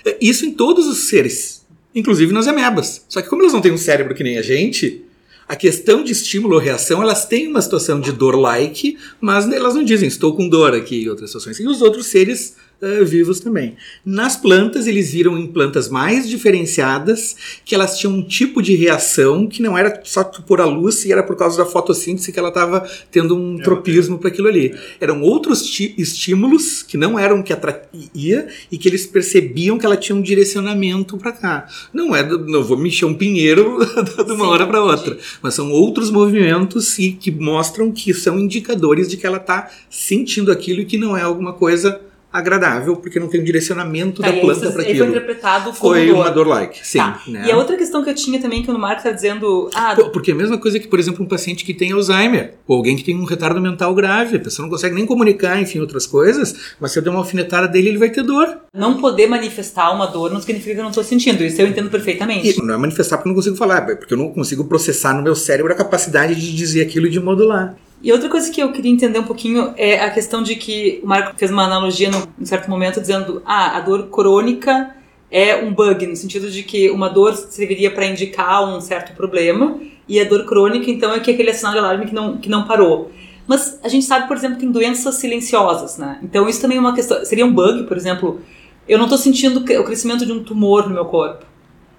Eh, 0.05 0.17
Isso 0.21 0.47
em 0.47 0.53
todos 0.53 0.87
os 0.87 1.09
seres, 1.09 1.65
inclusive 1.95 2.33
nas 2.33 2.49
amebas. 2.49 3.05
Só 3.09 3.21
que 3.21 3.29
como 3.29 3.43
elas 3.43 3.53
não 3.53 3.61
têm 3.61 3.73
um 3.73 3.79
cérebro 3.79 4.15
que 4.15 4.25
nem 4.25 4.39
a 4.39 4.43
gente, 4.43 5.05
a 5.53 5.57
questão 5.57 6.03
de 6.03 6.13
estímulo 6.13 6.55
ou 6.55 6.61
reação, 6.61 7.03
elas 7.03 7.27
têm 7.27 7.47
uma 7.47 7.61
situação 7.61 8.01
de 8.01 8.11
dor-like, 8.13 8.97
mas 9.21 9.51
elas 9.53 9.75
não 9.75 9.85
dizem 9.85 10.09
estou 10.09 10.35
com 10.35 10.49
dor 10.49 10.75
aqui 10.75 11.03
e 11.03 11.11
outras 11.11 11.29
situações. 11.31 11.61
E 11.61 11.67
os 11.67 11.83
outros 11.83 12.07
seres 12.07 12.57
eh, 12.81 13.05
vivos 13.05 13.39
também. 13.39 13.77
Nas 14.05 14.35
plantas, 14.37 14.87
eles 14.87 15.13
viram 15.13 15.39
em 15.39 15.47
plantas 15.47 15.89
mais 15.89 16.29
diferenciadas 16.29 17.37
que 17.65 17.75
elas 17.75 17.99
tinham 17.99 18.15
um 18.15 18.23
tipo 18.27 18.61
de 18.63 18.75
reação 18.75 19.47
que 19.47 19.63
não 19.63 19.77
era 19.79 20.01
só 20.05 20.25
por 20.25 20.61
a 20.61 20.65
luz 20.65 21.05
e 21.05 21.13
era 21.13 21.23
por 21.23 21.37
causa 21.37 21.59
da 21.59 21.67
fotossíntese 21.67 22.33
que 22.33 22.39
ela 22.39 22.49
estava 22.49 22.89
tendo 23.11 23.37
um 23.37 23.59
tropismo 23.59 24.19
para 24.19 24.29
aquilo 24.31 24.49
ali. 24.49 24.75
Eram 25.01 25.23
outros 25.23 25.63
estímulos 25.99 26.83
que 26.83 26.97
não 26.97 27.19
eram 27.19 27.41
o 27.41 27.43
que 27.45 27.53
atraía 27.53 28.49
e 28.71 28.79
que 28.79 28.89
eles 28.89 29.07
percebiam 29.07 29.79
que 29.79 29.87
ela 29.87 29.97
tinha 29.97 30.17
um 30.17 30.23
direcionamento 30.23 31.17
para 31.19 31.33
cá. 31.33 31.67
Não 31.93 32.15
é, 32.17 32.23
do- 32.23 32.47
não 32.47 32.63
vou 32.65 32.77
mexer 32.77 33.05
um 33.05 33.15
pinheiro 33.15 33.79
de 34.27 34.33
uma 34.33 34.45
Sim, 34.45 34.51
hora 34.51 34.67
para 34.67 34.83
outra, 34.83 35.17
mas 35.43 35.55
são 35.55 35.71
outros 35.71 36.11
movimentos 36.11 36.99
e 36.99 37.13
que 37.13 37.31
mostram 37.31 37.91
que 37.91 38.15
são 38.15 38.39
indicadores 38.39 39.09
de 39.09 39.17
que 39.17 39.27
ela 39.27 39.39
está 39.39 39.71
sentindo 39.91 40.53
aquilo 40.53 40.81
e 40.81 40.85
que 40.85 40.97
não 40.97 41.17
é 41.17 41.23
alguma 41.23 41.53
coisa 41.53 42.01
agradável, 42.33 42.97
porque 42.97 43.21
não 43.21 43.29
tem 43.29 43.41
um 43.41 43.45
direcionamento 43.45 44.23
Tá, 44.23 44.31
da 44.31 44.37
planta 44.41 44.61
para 44.71 44.83
aí 44.83 44.85
foi 44.85 44.91
aquilo. 44.93 45.07
interpretado 45.09 45.65
como 45.73 45.75
Foi 45.95 46.07
dor. 46.07 46.15
uma 46.17 46.31
dor 46.31 46.47
like, 46.47 46.79
sim. 46.87 46.99
Tá. 46.99 47.21
né? 47.27 47.45
E 47.47 47.51
a 47.53 47.57
outra 47.57 47.77
questão 47.77 48.03
que 48.03 48.11
eu 48.11 48.15
tinha 48.15 48.41
também, 48.41 48.63
que 48.63 48.71
o 48.71 48.79
Marco 48.79 48.99
está 48.99 49.11
dizendo, 49.11 49.69
ah, 49.75 49.95
Porque 50.13 50.31
é 50.31 50.35
a 50.35 50.37
mesma 50.37 50.59
coisa 50.59 50.79
que, 50.79 50.87
por 50.89 50.99
exemplo, 50.99 51.25
um 51.25 51.29
paciente 51.29 51.65
que 51.65 51.75
tem 51.75 51.93
Alzheimer, 51.93 52.55
ou 52.67 52.77
alguém 52.77 52.97
que 52.97 53.05
tem 53.05 53.17
um 53.17 53.25
retardo 53.25 53.61
mental 53.61 53.95
grave, 53.95 54.37
a 54.37 54.41
pessoa 54.41 54.65
não 54.65 54.71
consegue 54.71 54.95
nem 54.95 55.05
comunicar, 55.07 55.61
enfim, 55.61 55.81
outras 55.81 56.07
coisas, 56.07 56.75
mas 56.81 56.93
se 56.93 56.99
eu 56.99 57.03
der 57.03 57.11
uma 57.11 57.19
alfinetada 57.19 57.69
dele, 57.69 57.89
ele 57.91 57.99
vai 57.99 58.11
ter 58.11 58.23
dor. 58.23 58.49
não 58.75 58.99
poder 59.01 59.27
manifestar 59.27 59.91
uma 59.93 60.07
dor 60.07 60.31
não 60.33 60.41
significa 60.41 60.75
que 60.75 60.81
eu 60.81 60.85
não 60.85 60.91
estou 60.91 61.05
sentindo. 61.05 61.43
Isso 61.45 61.61
eu 61.61 61.67
entendo 61.67 61.91
perfeitamente. 61.91 62.59
E 62.59 62.63
não 62.63 62.75
é 62.75 62.77
manifestar 62.77 63.17
porque 63.19 63.29
eu 63.29 63.33
não 63.33 63.37
consigo 63.37 63.57
falar, 63.57 63.91
é 63.91 63.95
porque 63.95 64.15
eu 64.15 64.19
não 64.19 64.29
consigo 64.31 64.65
processar 64.65 65.15
no 65.15 65.23
meu 65.23 65.35
cérebro 65.35 65.73
a 65.73 65.77
capacidade 65.77 66.35
de 66.35 66.55
dizer 66.55 66.83
aquilo 66.83 67.07
e 67.07 67.11
de 67.11 67.21
modular. 67.21 67.75
E 68.03 68.11
outra 68.11 68.29
coisa 68.29 68.51
que 68.51 68.61
eu 68.61 68.73
queria 68.73 68.91
entender 68.91 69.19
um 69.19 69.25
pouquinho 69.25 69.73
é 69.77 70.01
a 70.01 70.11
questão 70.11 70.43
de 70.43 70.57
que 70.57 71.01
o 71.05 71.07
Marco 71.07 71.39
fez 71.39 71.53
uma 71.53 71.65
analogia 71.65 72.11
num 72.11 72.23
em 72.41 72.45
certo 72.45 72.69
momento 72.69 73.01
dizendo, 73.01 73.41
ah, 73.47 73.77
a 73.77 73.81
dor 73.81 74.09
crônica 74.09 74.95
é 75.31 75.57
um 75.57 75.73
bug, 75.73 76.07
no 76.07 76.17
sentido 76.17 76.51
de 76.51 76.65
que 76.65 76.91
uma 76.91 77.09
dor 77.09 77.35
serviria 77.35 77.91
para 77.91 78.05
indicar 78.05 78.69
um 78.69 78.81
certo 78.81 79.15
problema 79.15 79.79
e 80.09 80.21
a 80.21 80.25
dor 80.25 80.45
crônica, 80.45 80.91
então, 80.91 81.15
é 81.15 81.21
que 81.21 81.31
é 81.31 81.35
aquele 81.35 81.55
sinal 81.55 81.73
de 81.73 81.79
alarme 81.79 82.07
que 82.07 82.15
não, 82.15 82.37
que 82.37 82.49
não 82.49 82.67
parou. 82.67 83.13
Mas 83.47 83.79
a 83.83 83.89
gente 83.89 84.05
sabe, 84.05 84.27
por 84.27 84.37
exemplo, 84.37 84.57
que 84.57 84.63
tem 84.63 84.71
doenças 84.71 85.15
silenciosas, 85.17 85.97
né? 85.97 86.19
Então 86.23 86.49
isso 86.49 86.61
também 86.61 86.79
é 86.79 86.81
uma 86.81 86.95
questão. 86.95 87.25
Seria 87.25 87.47
um 87.47 87.53
bug, 87.53 87.85
por 87.85 87.97
exemplo, 87.97 88.41
eu 88.89 88.99
não 88.99 89.07
estou 89.07 89.19
sentindo 89.19 89.61
o 89.61 89.85
crescimento 89.85 90.27
de 90.27 90.33
um 90.33 90.43
tumor 90.43 90.89
no 90.89 90.95
meu 90.95 91.05
corpo. 91.05 91.47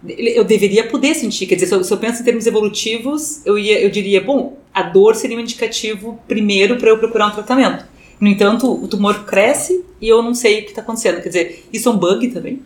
Eu 0.06 0.44
deveria 0.44 0.86
poder 0.86 1.16
sentir, 1.16 1.46
quer 1.46 1.56
dizer, 1.56 1.82
se 1.82 1.94
eu 1.94 1.98
penso 1.98 2.22
em 2.22 2.26
termos 2.26 2.46
evolutivos, 2.46 3.46
eu, 3.46 3.58
ia, 3.58 3.82
eu 3.82 3.89
diria, 3.89 4.20
bom, 4.20 4.58
a 4.73 4.83
dor 4.83 5.15
seria 5.15 5.38
um 5.38 5.39
indicativo 5.39 6.19
primeiro 6.27 6.77
para 6.77 6.89
eu 6.89 6.97
procurar 6.97 7.27
um 7.27 7.31
tratamento. 7.31 7.86
No 8.19 8.27
entanto, 8.27 8.71
o 8.71 8.88
tumor 8.88 9.25
cresce 9.25 9.83
e 9.99 10.07
eu 10.07 10.21
não 10.21 10.33
sei 10.33 10.59
o 10.59 10.63
que 10.63 10.69
está 10.69 10.81
acontecendo. 10.81 11.21
Quer 11.21 11.27
dizer, 11.27 11.65
isso 11.73 11.89
é 11.89 11.91
um 11.91 11.97
bug 11.97 12.27
também? 12.29 12.62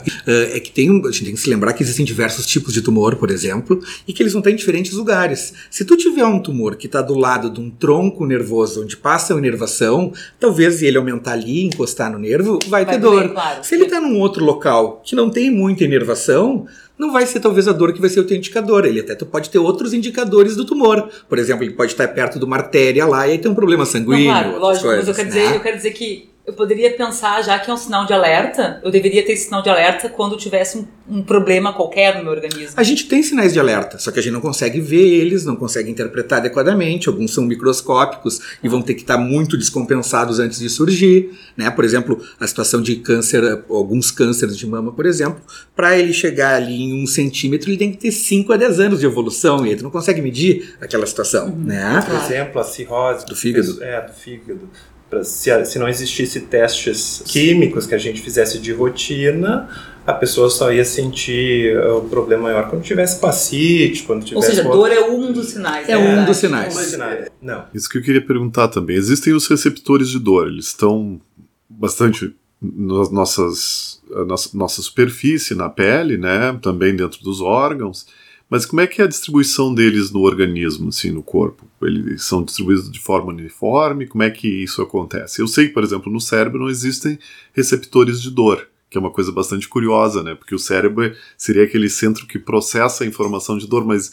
Uh, 0.00 0.54
é 0.54 0.60
que 0.60 0.70
tem, 0.70 0.88
a 0.88 1.10
gente 1.10 1.24
tem 1.24 1.34
que 1.34 1.40
se 1.40 1.50
lembrar 1.50 1.72
que 1.72 1.82
existem 1.82 2.04
diversos 2.04 2.46
tipos 2.46 2.72
de 2.72 2.80
tumor, 2.80 3.16
por 3.16 3.30
exemplo, 3.30 3.80
e 4.06 4.12
que 4.12 4.22
eles 4.22 4.32
vão 4.32 4.38
estar 4.40 4.50
em 4.50 4.54
diferentes 4.54 4.92
lugares. 4.92 5.52
Se 5.70 5.84
tu 5.84 5.96
tiver 5.96 6.24
um 6.24 6.38
tumor 6.40 6.76
que 6.76 6.86
está 6.86 7.02
do 7.02 7.18
lado 7.18 7.50
de 7.50 7.60
um 7.60 7.68
tronco 7.68 8.24
nervoso 8.24 8.82
onde 8.84 8.96
passa 8.96 9.34
a 9.34 9.38
inervação, 9.38 10.12
talvez 10.38 10.82
ele 10.82 10.96
aumentar 10.98 11.32
ali, 11.32 11.64
encostar 11.64 12.12
no 12.12 12.18
nervo, 12.18 12.60
vai, 12.68 12.84
Vai 12.84 12.94
ter 12.94 13.00
doer, 13.00 13.24
dor. 13.24 13.32
claro. 13.34 13.64
Se 13.64 13.74
ele 13.74 13.84
está 13.84 14.00
num 14.00 14.18
outro 14.20 14.44
local 14.44 15.02
que 15.04 15.16
não 15.16 15.30
tem 15.30 15.50
muita 15.50 15.82
inervação, 15.84 16.66
não 16.98 17.12
vai 17.12 17.24
ser 17.26 17.40
talvez 17.40 17.68
a 17.68 17.72
dor 17.72 17.92
que 17.92 18.00
vai 18.00 18.10
ser 18.10 18.20
o 18.20 18.24
teu 18.24 18.36
indicador. 18.36 18.84
Ele 18.84 19.00
até 19.00 19.14
pode 19.24 19.48
ter 19.50 19.58
outros 19.58 19.94
indicadores 19.94 20.56
do 20.56 20.64
tumor. 20.64 21.08
Por 21.28 21.38
exemplo, 21.38 21.64
ele 21.64 21.72
pode 21.74 21.92
estar 21.92 22.08
perto 22.08 22.38
de 22.38 22.44
uma 22.44 22.56
artéria 22.56 23.06
lá 23.06 23.26
e 23.28 23.32
aí 23.32 23.38
tem 23.38 23.50
um 23.50 23.54
problema 23.54 23.84
Não, 23.84 23.90
sanguíneo. 23.90 24.24
claro, 24.26 24.48
outras 24.54 24.62
lógico, 24.82 24.86
mas 24.88 25.08
eu 25.08 25.14
coisas, 25.14 25.16
quero, 25.16 25.28
né? 25.28 25.34
dizer, 25.42 25.54
eu 25.56 25.60
quero 25.60 25.76
dizer 25.76 25.90
que 25.92 26.30
eu 26.48 26.54
poderia 26.54 26.90
pensar, 26.96 27.42
já 27.42 27.58
que 27.58 27.70
é 27.70 27.74
um 27.74 27.76
sinal 27.76 28.06
de 28.06 28.12
alerta, 28.14 28.80
eu 28.82 28.90
deveria 28.90 29.22
ter 29.22 29.32
esse 29.32 29.44
sinal 29.44 29.60
de 29.60 29.68
alerta 29.68 30.08
quando 30.08 30.34
tivesse 30.34 30.78
um, 30.78 30.86
um 31.06 31.22
problema 31.22 31.74
qualquer 31.74 32.16
no 32.16 32.24
meu 32.24 32.32
organismo. 32.32 32.72
A 32.74 32.82
gente 32.82 33.06
tem 33.06 33.22
sinais 33.22 33.52
de 33.52 33.60
alerta, 33.60 33.98
só 33.98 34.10
que 34.10 34.18
a 34.18 34.22
gente 34.22 34.32
não 34.32 34.40
consegue 34.40 34.80
ver 34.80 35.06
eles, 35.06 35.44
não 35.44 35.56
consegue 35.56 35.90
interpretar 35.90 36.38
adequadamente. 36.38 37.06
Alguns 37.06 37.34
são 37.34 37.44
microscópicos 37.44 38.40
e 38.62 38.68
vão 38.68 38.80
ter 38.80 38.94
que 38.94 39.02
estar 39.02 39.18
muito 39.18 39.58
descompensados 39.58 40.38
antes 40.40 40.58
de 40.58 40.70
surgir. 40.70 41.38
Né? 41.54 41.70
Por 41.70 41.84
exemplo, 41.84 42.18
a 42.40 42.46
situação 42.46 42.80
de 42.80 42.96
câncer, 42.96 43.62
alguns 43.68 44.10
cânceres 44.10 44.56
de 44.56 44.66
mama, 44.66 44.90
por 44.90 45.04
exemplo, 45.04 45.42
para 45.76 45.98
ele 45.98 46.14
chegar 46.14 46.54
ali 46.54 46.82
em 46.82 47.02
um 47.02 47.06
centímetro, 47.06 47.68
ele 47.68 47.76
tem 47.76 47.92
que 47.92 47.98
ter 47.98 48.10
5 48.10 48.54
a 48.54 48.56
10 48.56 48.80
anos 48.80 49.00
de 49.00 49.04
evolução 49.04 49.66
e 49.66 49.76
tu 49.76 49.84
não 49.84 49.90
consegue 49.90 50.22
medir 50.22 50.76
aquela 50.80 51.06
situação. 51.06 51.54
Né? 51.54 52.02
Por 52.06 52.14
exemplo, 52.14 52.58
a 52.58 52.64
cirrose 52.64 53.26
Do 53.26 53.36
fígado. 53.36 53.84
É, 53.84 54.00
do 54.00 54.14
fígado. 54.14 54.70
Pra- 55.10 55.24
Se, 55.24 55.64
se 55.64 55.78
não 55.78 55.88
existisse 55.88 56.40
testes 56.40 57.22
químicos 57.26 57.86
que 57.86 57.94
a 57.94 57.98
gente 57.98 58.20
fizesse 58.20 58.58
de 58.58 58.72
rotina, 58.72 59.68
a 60.06 60.12
pessoa 60.12 60.50
só 60.50 60.72
ia 60.72 60.84
sentir 60.84 61.76
uh, 61.78 61.98
o 61.98 62.08
problema 62.08 62.44
maior 62.44 62.68
quando 62.68 62.82
tivesse 62.82 63.18
pacite, 63.20 64.02
quando 64.04 64.20
Ou 64.20 64.26
tivesse 64.26 64.46
seja, 64.48 64.62
outro- 64.62 64.78
dor 64.78 64.90
é 64.92 65.00
um 65.00 65.32
dos 65.32 65.48
sinais. 65.48 65.88
É 65.88 65.92
na 65.92 65.98
um 65.98 66.04
verdade. 66.04 66.26
dos 66.26 66.36
sinais. 66.36 66.74
Não, 66.74 66.82
sinais. 66.84 67.28
Não. 67.40 67.64
Isso 67.74 67.88
que 67.88 67.98
eu 67.98 68.02
queria 68.02 68.20
perguntar 68.24 68.68
também. 68.68 68.96
Existem 68.96 69.32
os 69.32 69.46
receptores 69.46 70.08
de 70.10 70.18
dor, 70.18 70.48
eles 70.48 70.66
estão 70.66 71.20
bastante 71.68 72.34
nas 72.60 73.10
nossas 73.10 74.02
nossa, 74.26 74.50
nossa 74.56 74.82
superfície, 74.82 75.54
na 75.54 75.68
pele, 75.68 76.16
né? 76.18 76.58
Também 76.62 76.94
dentro 76.96 77.22
dos 77.22 77.40
órgãos. 77.40 78.06
Mas 78.50 78.64
como 78.64 78.80
é 78.80 78.86
que 78.86 79.02
é 79.02 79.04
a 79.04 79.08
distribuição 79.08 79.74
deles 79.74 80.10
no 80.10 80.20
organismo, 80.20 80.88
assim, 80.88 81.10
no 81.10 81.22
corpo? 81.22 81.66
Eles 81.82 82.24
são 82.24 82.42
distribuídos 82.42 82.90
de 82.90 82.98
forma 82.98 83.30
uniforme? 83.30 84.06
Como 84.06 84.22
é 84.22 84.30
que 84.30 84.48
isso 84.48 84.80
acontece? 84.80 85.42
Eu 85.42 85.46
sei 85.46 85.68
que, 85.68 85.74
por 85.74 85.84
exemplo, 85.84 86.10
no 86.10 86.20
cérebro 86.20 86.60
não 86.60 86.70
existem 86.70 87.18
receptores 87.52 88.22
de 88.22 88.30
dor, 88.30 88.66
que 88.88 88.96
é 88.96 89.00
uma 89.00 89.10
coisa 89.10 89.30
bastante 89.30 89.68
curiosa, 89.68 90.22
né? 90.22 90.34
Porque 90.34 90.54
o 90.54 90.58
cérebro 90.58 91.14
seria 91.36 91.64
aquele 91.64 91.90
centro 91.90 92.26
que 92.26 92.38
processa 92.38 93.04
a 93.04 93.06
informação 93.06 93.58
de 93.58 93.66
dor, 93.66 93.84
mas 93.84 94.12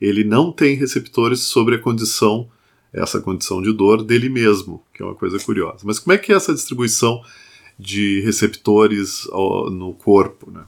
ele 0.00 0.24
não 0.24 0.50
tem 0.50 0.74
receptores 0.74 1.40
sobre 1.40 1.76
a 1.76 1.78
condição 1.78 2.48
essa 2.92 3.20
condição 3.20 3.60
de 3.60 3.72
dor 3.72 4.02
dele 4.02 4.28
mesmo, 4.28 4.82
que 4.94 5.02
é 5.02 5.04
uma 5.04 5.14
coisa 5.14 5.38
curiosa. 5.38 5.80
Mas 5.84 5.98
como 5.98 6.14
é 6.14 6.18
que 6.18 6.32
é 6.32 6.36
essa 6.36 6.54
distribuição 6.54 7.20
de 7.78 8.22
receptores 8.22 9.24
no 9.70 9.94
corpo? 10.02 10.50
Né? 10.50 10.62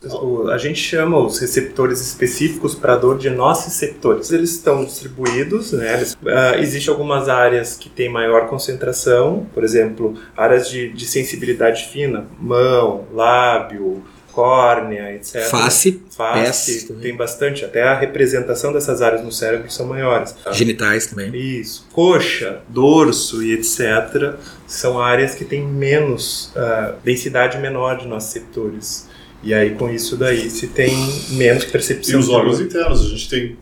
A 0.52 0.58
gente 0.58 0.78
chama 0.78 1.18
os 1.18 1.38
receptores 1.38 2.00
específicos 2.00 2.74
para 2.74 2.96
dor 2.96 3.18
de 3.18 3.30
nociceptores. 3.30 4.30
Eles 4.30 4.50
estão 4.50 4.84
distribuídos, 4.84 5.72
né? 5.72 6.04
Ah, 6.26 6.58
Existem 6.58 6.92
algumas 6.92 7.28
áreas 7.28 7.76
que 7.76 7.88
têm 7.88 8.10
maior 8.10 8.46
concentração, 8.46 9.46
por 9.54 9.64
exemplo, 9.64 10.14
áreas 10.36 10.68
de, 10.68 10.92
de 10.92 11.06
sensibilidade 11.06 11.88
fina, 11.88 12.26
mão, 12.38 13.06
lábio, 13.14 14.02
córnea, 14.38 15.12
etc. 15.16 15.42
Face, 15.50 16.00
Face, 16.16 16.86
pés 16.86 17.00
tem 17.02 17.16
bastante. 17.16 17.64
Até 17.64 17.82
a 17.82 17.98
representação 17.98 18.72
dessas 18.72 19.02
áreas 19.02 19.24
no 19.24 19.32
cérebro 19.32 19.68
são 19.68 19.84
maiores. 19.84 20.30
tá? 20.30 20.52
genitais 20.52 21.08
também. 21.08 21.34
Isso. 21.34 21.84
Coxa, 21.92 22.60
dorso 22.68 23.42
e 23.42 23.52
etc. 23.52 24.36
são 24.64 25.00
áreas 25.00 25.34
que 25.34 25.44
têm 25.44 25.66
menos 25.66 26.52
ah, 26.54 26.94
densidade 27.02 27.58
menor 27.58 27.98
de 27.98 28.06
nociceptores. 28.06 29.08
E 29.42 29.52
aí, 29.52 29.70
com 29.74 29.90
isso 29.90 30.16
daí, 30.16 30.48
se 30.48 30.68
tem 30.68 30.94
menos 31.30 31.64
E 31.64 31.70
percepção 31.70 32.20
os 32.20 32.26
de 32.26 32.32
órgãos 32.32 32.60
internos, 32.60 33.00
a 33.00 33.08
gente 33.08 33.28
tem 33.28 33.56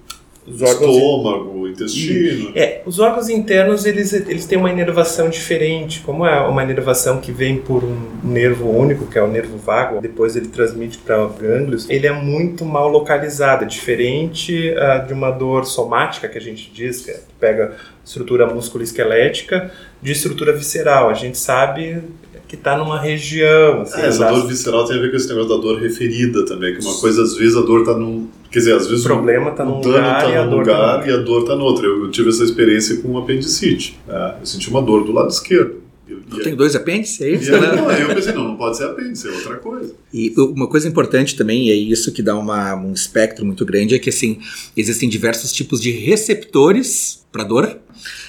Os 0.47 0.63
órgãos 0.63 0.97
Estômago, 0.97 1.69
intestino. 1.69 2.53
É, 2.55 2.83
os 2.87 2.99
órgãos 2.99 3.29
internos 3.29 3.85
eles, 3.85 4.13
eles 4.13 4.47
têm 4.47 4.59
uma 4.59 4.71
inervação 4.71 5.29
diferente. 5.29 6.01
Como 6.01 6.25
é 6.25 6.41
uma 6.41 6.63
inervação 6.63 7.21
que 7.21 7.33
vem 7.33 7.59
por 7.59 7.85
um 7.85 7.97
nervo 8.23 8.71
único, 8.71 9.07
que 9.07 9.19
é 9.19 9.23
o 9.23 9.29
nervo 9.29 9.59
vago, 9.59 10.01
depois 10.01 10.37
ele 10.37 10.49
transmite 10.49 10.99
para 10.99 11.27
gânglios, 11.27 11.89
ele 11.91 12.07
é 12.07 12.13
muito 12.13 12.65
mal 12.65 12.89
localizado, 12.89 13.65
é 13.65 13.67
diferente 13.67 14.71
uh, 14.71 15.07
de 15.07 15.13
uma 15.13 15.31
dor 15.31 15.67
somática 15.67 16.29
que 16.29 16.39
a 16.39 16.41
gente 16.41 16.71
diz, 16.73 17.05
que 17.05 17.15
pega 17.41 17.75
estrutura 18.05 18.47
musculoesquelética, 18.47 19.71
de 20.01 20.13
estrutura 20.13 20.53
visceral. 20.53 21.11
A 21.11 21.15
gente 21.15 21.37
sabe 21.37 22.03
que 22.49 22.55
está 22.55 22.77
numa 22.77 22.99
região. 23.01 23.83
Assim, 23.83 24.01
É, 24.01 24.07
essa 24.07 24.25
tá- 24.25 24.33
dor 24.33 24.47
visceral 24.47 24.85
tem 24.87 24.97
a 24.99 25.01
ver 25.01 25.11
com 25.11 25.17
esse 25.17 25.29
negócio 25.29 25.49
da 25.49 25.57
dor 25.57 25.79
referida 25.81 26.45
também, 26.45 26.75
que 26.77 26.81
uma 26.85 26.95
coisa, 27.01 27.23
às 27.23 27.35
vezes, 27.37 27.57
a 27.57 27.61
dor 27.63 27.85
tá 27.85 27.95
num. 27.97 28.29
Quer 28.51 28.61
dizer, 28.61 28.75
às 28.75 28.87
vezes 28.87 29.05
O 29.05 29.09
problema 29.09 29.51
tá 29.51 29.65
o 29.65 29.67
num 29.67 29.81
dano 29.81 29.97
lugar 29.97 30.23
tá 30.23 30.31
e 30.31 30.37
a 30.37 30.45
num 30.45 30.51
dor 30.51 30.65
tá 30.65 30.73
lugar 30.73 30.99
no 31.07 31.11
e 31.11 31.13
a 31.13 31.17
dor 31.19 31.45
tá 31.45 31.57
no 31.57 31.65
outro. 31.65 31.85
Eu, 31.87 32.05
eu 32.05 32.11
tive 32.11 32.29
essa 32.31 32.45
experiência 32.45 32.97
com 33.03 33.19
apendicite. 33.19 33.99
né? 34.07 34.35
Eu 34.41 34.47
senti 34.47 34.71
uma 34.71 34.81
dor 34.81 35.05
do 35.05 35.13
lado 35.13 35.29
esquerdo. 35.29 35.86
Eu 36.31 36.41
e, 36.41 36.43
tenho 36.43 36.57
dois 36.57 36.75
apêndices, 36.75 37.21
é 37.21 37.31
isso? 37.31 37.55
aí, 37.55 37.61
né? 37.61 37.73
não, 37.77 37.89
aí 37.89 38.03
eu 38.03 38.15
pensei, 38.15 38.33
não, 38.33 38.49
não 38.49 38.57
pode 38.57 38.77
ser 38.77 38.85
apêndice, 38.85 39.29
é 39.29 39.31
outra 39.31 39.57
coisa. 39.57 39.95
E 40.13 40.35
uma 40.37 40.69
coisa 40.69 40.89
importante 40.89 41.37
também, 41.37 41.69
e 41.69 41.71
é 41.71 41.75
isso 41.75 42.13
que 42.13 42.23
dá 42.23 42.37
uma, 42.37 42.75
um 42.75 42.93
espectro 42.93 43.45
muito 43.45 43.65
grande, 43.65 43.95
é 43.95 43.99
que 43.99 44.11
assim, 44.11 44.39
existem 44.77 45.09
diversos 45.09 45.53
tipos 45.53 45.81
de 45.81 45.91
receptores 45.91 47.25
para 47.31 47.45
dor 47.45 47.79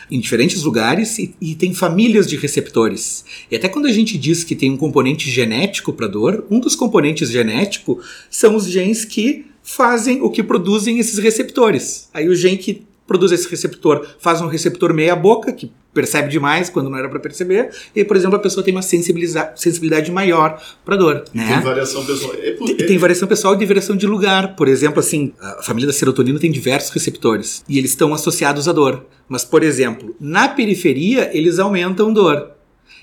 em 0.10 0.20
diferentes 0.20 0.64
lugares 0.64 1.18
e, 1.20 1.36
e 1.42 1.56
tem 1.56 1.74
famílias 1.74 2.28
de 2.28 2.36
receptores. 2.38 3.26
E 3.50 3.56
até 3.56 3.68
quando 3.68 3.86
a 3.86 3.92
gente 3.92 4.18
diz 4.18 4.44
que 4.44 4.56
tem 4.56 4.72
um 4.72 4.78
componente 4.78 5.30
genético 5.30 5.92
para 5.94 6.08
dor, 6.08 6.46
um 6.50 6.60
dos 6.60 6.76
componentes 6.76 7.30
genéticos 7.30 8.06
são 8.30 8.56
os 8.56 8.68
genes 8.68 9.06
que 9.06 9.46
fazem 9.64 10.22
o 10.22 10.30
que 10.30 10.42
produzem 10.42 11.00
esses 11.00 11.18
receptores. 11.18 12.10
Aí 12.14 12.30
o 12.30 12.36
gene 12.36 12.58
que 12.58 12.86
produz 13.08 13.32
esse 13.32 13.50
receptor 13.50 14.06
faz 14.20 14.42
um 14.42 14.48
receptor 14.48 14.94
meia 14.94 15.16
boca, 15.16 15.52
que 15.54 15.72
percebe 15.94 16.30
demais 16.30 16.70
quando 16.70 16.90
não 16.90 16.98
era 16.98 17.10
para 17.10 17.20
perceber, 17.20 17.70
e 17.96 18.04
por 18.04 18.16
exemplo 18.16 18.36
a 18.36 18.40
pessoa 18.40 18.64
tem 18.64 18.72
uma 18.74 18.84
sensibilidade 18.84 20.12
maior 20.12 20.62
para 20.86 20.96
dor. 20.96 21.24
E 21.34 21.38
né? 21.38 21.48
Tem 21.48 21.62
variação 21.62 22.06
pessoal. 22.06 22.34
É, 22.38 22.52
por- 22.52 22.68
Tem, 22.68 22.76
tem 22.88 22.98
variação 22.98 23.28
pessoal 23.28 23.54
e 23.56 23.58
de 23.58 23.66
variação 23.66 23.96
de 23.96 24.06
lugar. 24.06 24.56
Por 24.56 24.68
exemplo, 24.68 25.00
assim, 25.00 25.34
a 25.40 25.64
família 25.64 25.88
da 25.88 25.94
serotonina 25.94 26.38
tem 26.40 26.52
diversos 26.52 26.92
receptores 26.92 27.64
e 27.68 27.78
eles 27.78 27.92
estão 27.92 28.14
associados 28.14 28.68
à 28.68 28.72
dor. 28.72 29.06
Mas, 29.28 29.44
por 29.44 29.64
exemplo, 29.64 30.16
na 30.20 30.48
periferia 30.48 31.30
eles 31.34 31.60
aumentam 31.60 32.14
dor. 32.14 32.52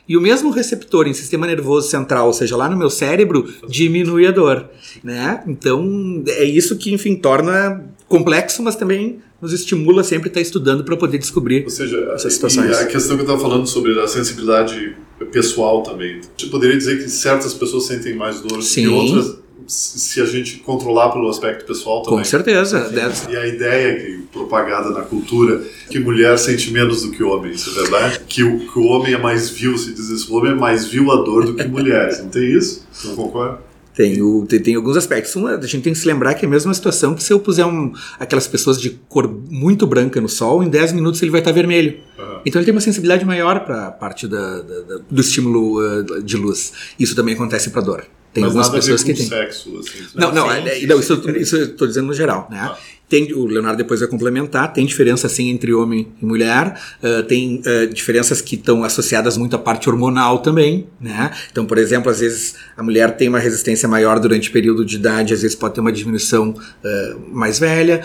E 0.06 0.16
o 0.18 0.20
mesmo 0.20 0.50
receptor 0.50 1.06
em 1.08 1.14
sistema 1.14 1.46
nervoso 1.46 1.88
central, 1.88 2.26
ou 2.26 2.32
seja, 2.34 2.54
lá 2.56 2.68
no 2.68 2.76
meu 2.76 2.90
cérebro, 2.90 3.46
diminui 3.66 4.26
a 4.26 4.30
dor, 4.30 4.68
né? 5.02 5.42
Então, 5.46 6.22
é 6.28 6.44
isso 6.44 6.76
que, 6.76 6.92
enfim, 6.92 7.16
torna 7.16 7.82
complexo, 8.18 8.62
mas 8.62 8.76
também 8.76 9.18
nos 9.42 9.52
estimula 9.52 10.04
sempre 10.04 10.28
a 10.28 10.30
estar 10.30 10.40
estudando 10.40 10.84
para 10.84 10.96
poder 10.96 11.18
descobrir 11.18 11.64
Ou 11.64 11.70
seja, 11.70 11.98
essas 12.14 12.32
e 12.32 12.34
situações. 12.36 12.70
a 12.78 12.86
questão 12.86 13.16
que 13.16 13.22
eu 13.22 13.26
estava 13.26 13.40
falando 13.40 13.66
sobre 13.66 13.98
a 14.00 14.06
sensibilidade 14.06 14.94
pessoal 15.32 15.82
também. 15.82 16.20
Eu 16.42 16.48
poderia 16.48 16.76
dizer 16.76 17.02
que 17.02 17.08
certas 17.08 17.52
pessoas 17.54 17.84
sentem 17.86 18.14
mais 18.14 18.40
dor 18.40 18.62
Sim. 18.62 18.82
que 18.82 18.88
outras, 18.88 19.36
se 19.66 20.20
a 20.20 20.26
gente 20.26 20.58
controlar 20.58 21.10
pelo 21.10 21.28
aspecto 21.28 21.64
pessoal 21.64 22.02
também. 22.02 22.18
Com 22.20 22.24
certeza. 22.24 22.80
Deve- 22.90 23.32
E 23.32 23.36
a 23.36 23.46
ideia 23.46 23.96
que 23.96 24.14
propagada 24.32 24.90
na 24.90 25.02
cultura 25.02 25.62
que 25.90 25.98
mulher 25.98 26.38
sente 26.38 26.70
menos 26.70 27.02
do 27.02 27.10
que 27.12 27.22
homem, 27.22 27.52
isso 27.52 27.70
é 27.70 27.82
verdade? 27.82 28.20
Que 28.28 28.42
o, 28.42 28.58
que 28.60 28.78
o 28.78 28.84
homem 28.84 29.14
é 29.14 29.18
mais 29.18 29.48
vil, 29.50 29.76
se 29.78 29.92
diz 29.94 30.08
isso, 30.10 30.32
o 30.32 30.36
homem 30.38 30.52
é 30.52 30.54
mais 30.54 30.86
vil 30.86 31.10
a 31.10 31.16
dor 31.16 31.46
do 31.46 31.54
que 31.54 31.64
mulher. 31.66 32.12
Você 32.12 32.22
não 32.22 32.28
tem 32.30 32.52
isso? 32.56 32.84
Você 32.92 33.08
não 33.08 33.16
concorda? 33.16 33.58
Tem, 33.94 34.20
o- 34.20 34.44
tem, 34.44 34.58
tem 34.60 34.74
alguns 34.74 34.96
aspectos. 34.96 35.34
Um, 35.36 35.46
a 35.46 35.60
gente 35.60 35.82
tem 35.82 35.92
que 35.92 35.98
se 35.98 36.06
lembrar 36.06 36.34
que 36.34 36.44
é 36.44 36.48
a 36.48 36.50
mesma 36.50 36.74
situação 36.74 37.14
que 37.14 37.22
se 37.22 37.32
eu 37.32 37.38
puser 37.38 37.64
um, 37.64 37.92
aquelas 38.18 38.46
pessoas 38.46 38.80
de 38.80 38.90
cor 39.08 39.28
muito 39.48 39.86
branca 39.86 40.20
no 40.20 40.28
sol, 40.28 40.62
em 40.64 40.68
10 40.68 40.92
minutos 40.92 41.22
ele 41.22 41.30
vai 41.30 41.40
estar 41.40 41.52
vermelho. 41.52 41.98
Aham. 42.18 42.40
Então 42.44 42.60
ele 42.60 42.66
tem 42.66 42.74
uma 42.74 42.80
sensibilidade 42.80 43.24
maior 43.24 43.60
para 43.60 43.86
a 43.86 43.90
parte 43.92 44.26
da- 44.26 44.62
da- 44.62 44.80
da- 44.80 44.98
do 45.08 45.20
estímulo 45.20 45.78
uh, 45.80 46.22
de 46.22 46.36
luz. 46.36 46.72
Isso 46.98 47.14
também 47.14 47.34
acontece 47.34 47.70
para 47.70 47.80
dor. 47.82 48.04
Tem 48.32 48.42
Mas 48.42 48.48
algumas 48.48 48.66
nada 48.66 48.78
a 48.78 48.80
ver 48.80 48.86
pessoas 48.92 49.02
com 49.02 49.06
que 49.06 49.14
têm. 49.14 49.28
sexo, 49.28 49.78
assim. 49.78 50.04
Não, 50.16 50.32
não, 50.34 50.48
Sim, 50.50 50.56
é- 50.68 50.82
é- 50.82 50.86
não, 50.88 50.98
isso, 50.98 51.30
isso 51.38 51.56
eu 51.56 51.64
estou 51.66 51.86
dizendo 51.86 52.06
no 52.08 52.14
geral, 52.14 52.48
né? 52.50 52.58
Ah. 52.60 52.76
Tem, 53.08 53.32
o 53.34 53.46
Leonardo 53.46 53.78
depois 53.78 54.00
vai 54.00 54.08
complementar, 54.08 54.72
tem 54.72 54.86
diferença 54.86 55.28
sim 55.28 55.50
entre 55.50 55.72
homem 55.74 56.08
e 56.20 56.24
mulher, 56.24 56.78
ah, 57.02 57.22
tem 57.22 57.62
ah, 57.66 57.86
diferenças 57.86 58.40
que 58.40 58.54
estão 58.54 58.82
associadas 58.82 59.36
muito 59.36 59.54
à 59.54 59.58
parte 59.58 59.88
hormonal 59.88 60.38
também, 60.38 60.86
né? 61.00 61.30
Então, 61.52 61.66
por 61.66 61.78
exemplo, 61.78 62.10
às 62.10 62.20
vezes 62.20 62.54
a 62.76 62.82
mulher 62.82 63.16
tem 63.16 63.28
uma 63.28 63.38
resistência 63.38 63.88
maior 63.88 64.18
durante 64.18 64.48
o 64.48 64.52
período 64.52 64.84
de 64.84 64.96
idade, 64.96 65.34
às 65.34 65.42
vezes 65.42 65.56
pode 65.56 65.74
ter 65.74 65.80
uma 65.80 65.92
diminuição 65.92 66.54
ah, 66.84 67.16
mais 67.30 67.58
velha. 67.58 68.02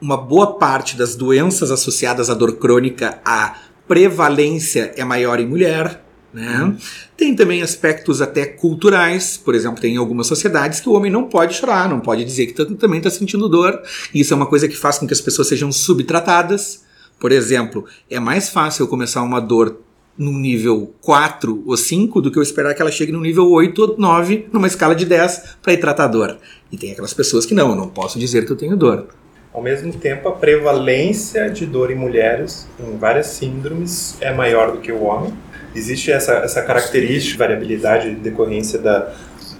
Uma 0.00 0.16
boa 0.16 0.58
parte 0.58 0.96
das 0.96 1.16
doenças 1.16 1.70
associadas 1.70 2.30
à 2.30 2.34
dor 2.34 2.56
crônica, 2.56 3.18
a 3.24 3.56
prevalência 3.88 4.92
é 4.96 5.04
maior 5.04 5.40
em 5.40 5.46
mulher, 5.46 6.07
né? 6.32 6.76
Tem 7.16 7.34
também 7.34 7.62
aspectos 7.62 8.20
até 8.20 8.44
culturais, 8.44 9.36
por 9.36 9.54
exemplo, 9.54 9.80
tem 9.80 9.96
algumas 9.96 10.26
sociedades 10.26 10.80
que 10.80 10.88
o 10.88 10.92
homem 10.92 11.10
não 11.10 11.24
pode 11.24 11.54
chorar, 11.54 11.88
não 11.88 12.00
pode 12.00 12.24
dizer 12.24 12.46
que 12.46 12.64
também 12.76 12.98
está 12.98 13.10
sentindo 13.10 13.48
dor. 13.48 13.80
Isso 14.14 14.32
é 14.32 14.36
uma 14.36 14.46
coisa 14.46 14.68
que 14.68 14.76
faz 14.76 14.98
com 14.98 15.06
que 15.06 15.12
as 15.12 15.20
pessoas 15.20 15.48
sejam 15.48 15.72
subtratadas. 15.72 16.84
Por 17.18 17.32
exemplo, 17.32 17.84
é 18.10 18.20
mais 18.20 18.48
fácil 18.48 18.84
eu 18.84 18.88
começar 18.88 19.22
uma 19.22 19.40
dor 19.40 19.80
num 20.16 20.36
nível 20.36 20.92
4 21.00 21.62
ou 21.64 21.76
5 21.76 22.20
do 22.20 22.30
que 22.30 22.38
eu 22.38 22.42
esperar 22.42 22.74
que 22.74 22.82
ela 22.82 22.90
chegue 22.90 23.12
no 23.12 23.20
nível 23.20 23.48
8 23.50 23.82
ou 23.82 23.98
9 23.98 24.48
numa 24.52 24.66
escala 24.66 24.94
de 24.94 25.06
10 25.06 25.56
para 25.62 25.72
ir 25.72 25.78
tratar 25.78 26.04
a 26.04 26.08
dor. 26.08 26.38
E 26.72 26.76
tem 26.76 26.90
aquelas 26.90 27.14
pessoas 27.14 27.46
que 27.46 27.54
não, 27.54 27.70
eu 27.70 27.76
não 27.76 27.88
posso 27.88 28.18
dizer 28.18 28.44
que 28.44 28.52
eu 28.52 28.56
tenho 28.56 28.76
dor. 28.76 29.06
Ao 29.52 29.62
mesmo 29.62 29.92
tempo, 29.92 30.28
a 30.28 30.32
prevalência 30.32 31.48
de 31.48 31.64
dor 31.64 31.90
em 31.90 31.94
mulheres, 31.94 32.68
em 32.78 32.96
várias 32.98 33.28
síndromes, 33.28 34.16
é 34.20 34.32
maior 34.32 34.72
do 34.72 34.78
que 34.78 34.92
o 34.92 35.02
homem. 35.04 35.32
Existe 35.74 36.10
essa, 36.10 36.34
essa 36.34 36.62
característica, 36.62 37.38
variabilidade 37.38 38.10
de 38.10 38.20
decorrência 38.20 38.78
da, 38.78 39.12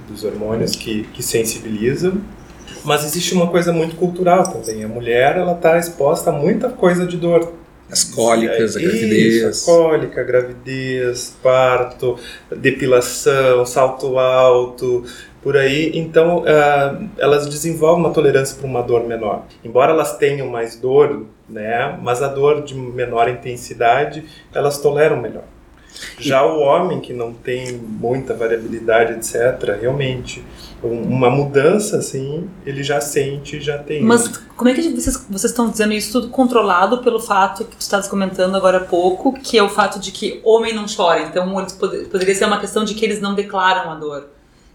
dos 0.08 0.24
hormônios 0.24 0.74
que, 0.74 1.04
que 1.12 1.22
sensibilizam. 1.22 2.20
Mas 2.84 3.04
existe 3.04 3.34
uma 3.34 3.48
coisa 3.48 3.72
muito 3.72 3.96
cultural 3.96 4.50
também. 4.52 4.84
A 4.84 4.88
mulher 4.88 5.36
ela 5.36 5.52
está 5.52 5.78
exposta 5.78 6.30
a 6.30 6.32
muita 6.32 6.68
coisa 6.68 7.06
de 7.06 7.16
dor. 7.16 7.52
As 7.90 8.04
cólicas, 8.04 8.76
a 8.76 8.80
Isso, 8.80 8.90
gravidez. 8.90 9.62
a 9.62 9.64
cólica, 9.64 10.22
gravidez, 10.22 11.36
parto, 11.42 12.18
depilação, 12.54 13.64
salto 13.64 14.18
alto, 14.18 15.04
por 15.42 15.56
aí. 15.56 15.92
Então, 15.94 16.44
ah, 16.46 17.00
elas 17.16 17.46
desenvolvem 17.46 18.04
uma 18.04 18.12
tolerância 18.12 18.58
para 18.58 18.66
uma 18.66 18.82
dor 18.82 19.06
menor. 19.06 19.46
Embora 19.64 19.92
elas 19.92 20.18
tenham 20.18 20.46
mais 20.48 20.76
dor, 20.76 21.26
né, 21.48 21.98
mas 22.02 22.22
a 22.22 22.28
dor 22.28 22.62
de 22.62 22.74
menor 22.74 23.26
intensidade, 23.28 24.22
elas 24.54 24.78
toleram 24.78 25.18
melhor. 25.18 25.44
Já 26.18 26.44
o 26.44 26.60
homem 26.60 27.00
que 27.00 27.12
não 27.12 27.32
tem 27.32 27.72
muita 27.76 28.34
variabilidade, 28.34 29.14
etc., 29.14 29.76
realmente, 29.80 30.44
um- 30.82 31.02
uma 31.02 31.28
mudança 31.30 31.96
assim, 31.98 32.48
ele 32.64 32.82
já 32.82 33.00
sente, 33.00 33.60
já 33.60 33.78
tem. 33.78 34.02
Mas 34.02 34.28
como 34.56 34.70
é 34.70 34.74
que 34.74 34.88
vocês, 34.90 35.16
vocês 35.28 35.50
estão 35.50 35.68
dizendo 35.70 35.92
isso 35.92 36.12
tudo 36.12 36.28
controlado 36.28 36.98
pelo 36.98 37.18
fato 37.20 37.64
que 37.64 37.76
tu 37.76 37.80
estavas 37.80 38.06
comentando 38.08 38.54
agora 38.56 38.78
há 38.78 38.84
pouco, 38.84 39.32
que 39.32 39.58
é 39.58 39.62
o 39.62 39.68
fato 39.68 39.98
de 39.98 40.12
que 40.12 40.40
homem 40.44 40.74
não 40.74 40.86
chora. 40.86 41.22
Então 41.22 41.58
eles 41.58 41.72
pod- 41.72 42.04
poderia 42.10 42.34
ser 42.34 42.44
uma 42.44 42.60
questão 42.60 42.84
de 42.84 42.94
que 42.94 43.04
eles 43.04 43.20
não 43.20 43.34
declaram 43.34 43.90
a 43.90 43.94
dor. 43.94 44.28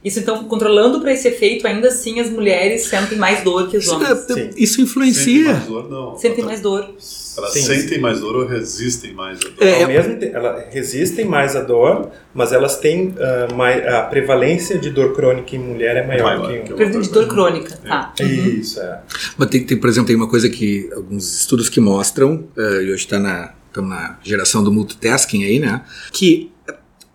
Isso 0.04 0.20
então, 0.20 0.44
controlando 0.44 1.00
para 1.00 1.14
esse 1.14 1.28
efeito, 1.30 1.66
ainda 1.66 1.88
assim 1.88 2.20
as 2.20 2.30
mulheres 2.30 2.84
sentem 2.88 3.18
mais 3.18 3.42
dor 3.42 3.70
que 3.70 3.78
os 3.78 3.86
Isso, 3.86 3.96
homens. 3.96 4.10
Isso 4.58 4.74
Sentem 4.74 4.84
influencia. 4.84 5.54
mais 5.54 5.66
dor, 5.66 5.90
não. 5.90 6.18
Sentem 6.18 6.44
mais 6.44 6.60
dor. 6.60 6.94
Elas 7.36 7.54
Sim, 7.54 7.62
sentem 7.62 8.00
mais 8.00 8.20
dor 8.20 8.36
ou 8.36 8.46
resistem 8.46 9.14
mais 9.14 9.40
à 9.40 9.50
dor? 9.50 9.54
É, 9.68 9.82
Ao 9.84 9.88
mesmo 9.90 10.18
tempo, 10.18 10.36
elas 10.36 10.66
resistem 10.74 11.26
mais 11.26 11.56
à 11.56 11.62
dor, 11.62 12.12
mas 12.34 12.52
elas 12.52 12.78
têm 12.78 13.16
ah, 13.18 13.54
mai- 13.56 13.88
a 13.88 14.02
prevalência 14.04 14.78
de 14.78 14.90
dor 14.92 15.16
crônica 15.16 15.56
em 15.56 15.60
mulher 15.60 15.96
é 15.96 16.06
maior, 16.06 16.38
Maior 16.38 16.52
que 16.52 16.60
que 16.68 16.74
Por 16.74 16.82
exemplo, 16.82 17.02
de 17.02 17.10
dor 17.10 17.28
crônica. 17.28 17.80
Tá. 17.88 18.14
Uhum. 18.20 18.28
Isso, 18.28 18.80
é. 18.82 19.00
Mas 19.38 19.50
tem, 19.50 19.64
tem, 19.66 19.78
por 19.78 19.90
exemplo, 19.90 20.08
tem 20.08 20.16
uma 20.16 20.30
coisa 20.30 20.50
que 20.50 20.90
alguns 20.94 21.34
estudos 21.40 21.70
que 21.70 21.80
mostram, 21.80 22.44
eh, 22.58 22.84
e 22.84 22.92
hoje 22.92 23.06
está 23.06 23.18
na, 23.20 23.54
estamos 23.68 23.90
na 23.90 24.20
geração 24.22 24.64
do 24.64 24.72
multitasking 24.72 25.44
aí, 25.46 25.60
né? 25.60 25.82
Que 26.12 26.52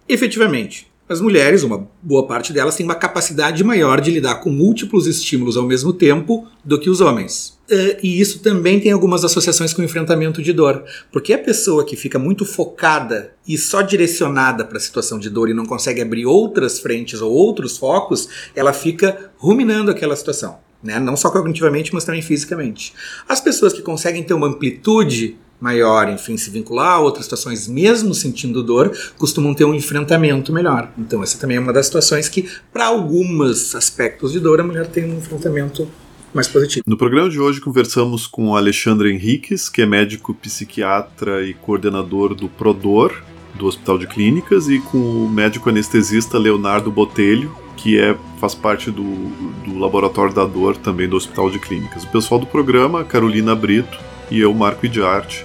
efetivamente 0.09 0.88
as 1.08 1.20
mulheres, 1.20 1.62
uma 1.62 1.88
boa 2.02 2.26
parte 2.26 2.52
delas, 2.52 2.76
tem 2.76 2.84
uma 2.84 2.94
capacidade 2.94 3.64
maior 3.64 4.00
de 4.00 4.10
lidar 4.10 4.36
com 4.36 4.50
múltiplos 4.50 5.06
estímulos 5.06 5.56
ao 5.56 5.64
mesmo 5.64 5.92
tempo 5.92 6.46
do 6.64 6.78
que 6.78 6.90
os 6.90 7.00
homens. 7.00 7.58
Eh, 7.70 7.98
e 8.02 8.20
isso 8.20 8.40
também 8.40 8.78
tem 8.78 8.92
algumas 8.92 9.24
associações 9.24 9.72
com 9.72 9.82
o 9.82 9.84
enfrentamento 9.84 10.42
de 10.42 10.52
dor. 10.52 10.84
Porque 11.10 11.32
a 11.32 11.38
pessoa 11.38 11.84
que 11.84 11.96
fica 11.96 12.18
muito 12.18 12.44
focada 12.44 13.32
e 13.46 13.56
só 13.56 13.82
direcionada 13.82 14.64
para 14.64 14.76
a 14.76 14.80
situação 14.80 15.18
de 15.18 15.30
dor 15.30 15.48
e 15.48 15.54
não 15.54 15.64
consegue 15.64 16.00
abrir 16.00 16.26
outras 16.26 16.78
frentes 16.78 17.20
ou 17.20 17.32
outros 17.32 17.78
focos, 17.78 18.28
ela 18.54 18.72
fica 18.72 19.30
ruminando 19.38 19.90
aquela 19.90 20.16
situação 20.16 20.58
né? 20.82 20.98
Não 20.98 21.16
só 21.16 21.30
cognitivamente, 21.30 21.92
mas 21.92 22.04
também 22.04 22.22
fisicamente. 22.22 22.94
As 23.28 23.40
pessoas 23.40 23.72
que 23.72 23.82
conseguem 23.82 24.22
ter 24.22 24.34
uma 24.34 24.46
amplitude 24.46 25.36
maior, 25.60 26.08
enfim, 26.08 26.36
se 26.36 26.50
vincular 26.50 26.94
a 26.94 27.00
outras 27.00 27.24
situações, 27.24 27.66
mesmo 27.66 28.14
sentindo 28.14 28.62
dor, 28.62 28.96
costumam 29.16 29.54
ter 29.54 29.64
um 29.64 29.74
enfrentamento 29.74 30.52
melhor. 30.52 30.90
Então, 30.96 31.22
essa 31.22 31.38
também 31.38 31.56
é 31.56 31.60
uma 31.60 31.72
das 31.72 31.86
situações 31.86 32.28
que, 32.28 32.48
para 32.72 32.86
alguns 32.86 33.74
aspectos 33.74 34.32
de 34.32 34.40
dor, 34.40 34.60
a 34.60 34.64
mulher 34.64 34.86
tem 34.86 35.04
um 35.04 35.18
enfrentamento 35.18 35.88
mais 36.32 36.46
positivo. 36.46 36.84
No 36.86 36.96
programa 36.96 37.28
de 37.28 37.40
hoje 37.40 37.60
conversamos 37.60 38.26
com 38.26 38.50
o 38.50 38.56
Alexandre 38.56 39.12
Henriques, 39.12 39.68
que 39.68 39.82
é 39.82 39.86
médico 39.86 40.34
psiquiatra 40.34 41.42
e 41.42 41.54
coordenador 41.54 42.34
do 42.34 42.48
Prodor, 42.48 43.14
do 43.54 43.66
Hospital 43.66 43.98
de 43.98 44.06
Clínicas, 44.06 44.68
e 44.68 44.78
com 44.78 44.98
o 44.98 45.28
médico 45.28 45.68
anestesista 45.68 46.38
Leonardo 46.38 46.90
Botelho, 46.92 47.52
que 47.76 47.98
é, 47.98 48.16
faz 48.40 48.54
parte 48.54 48.90
do, 48.90 49.02
do 49.02 49.78
Laboratório 49.78 50.34
da 50.34 50.44
Dor 50.44 50.76
também 50.76 51.08
do 51.08 51.16
Hospital 51.16 51.50
de 51.50 51.58
Clínicas. 51.58 52.04
O 52.04 52.08
pessoal 52.08 52.40
do 52.40 52.46
programa, 52.46 53.04
Carolina 53.04 53.54
Brito 53.54 53.98
e 54.30 54.40
eu, 54.40 54.52
Marco 54.52 54.84
Idiarte, 54.84 55.44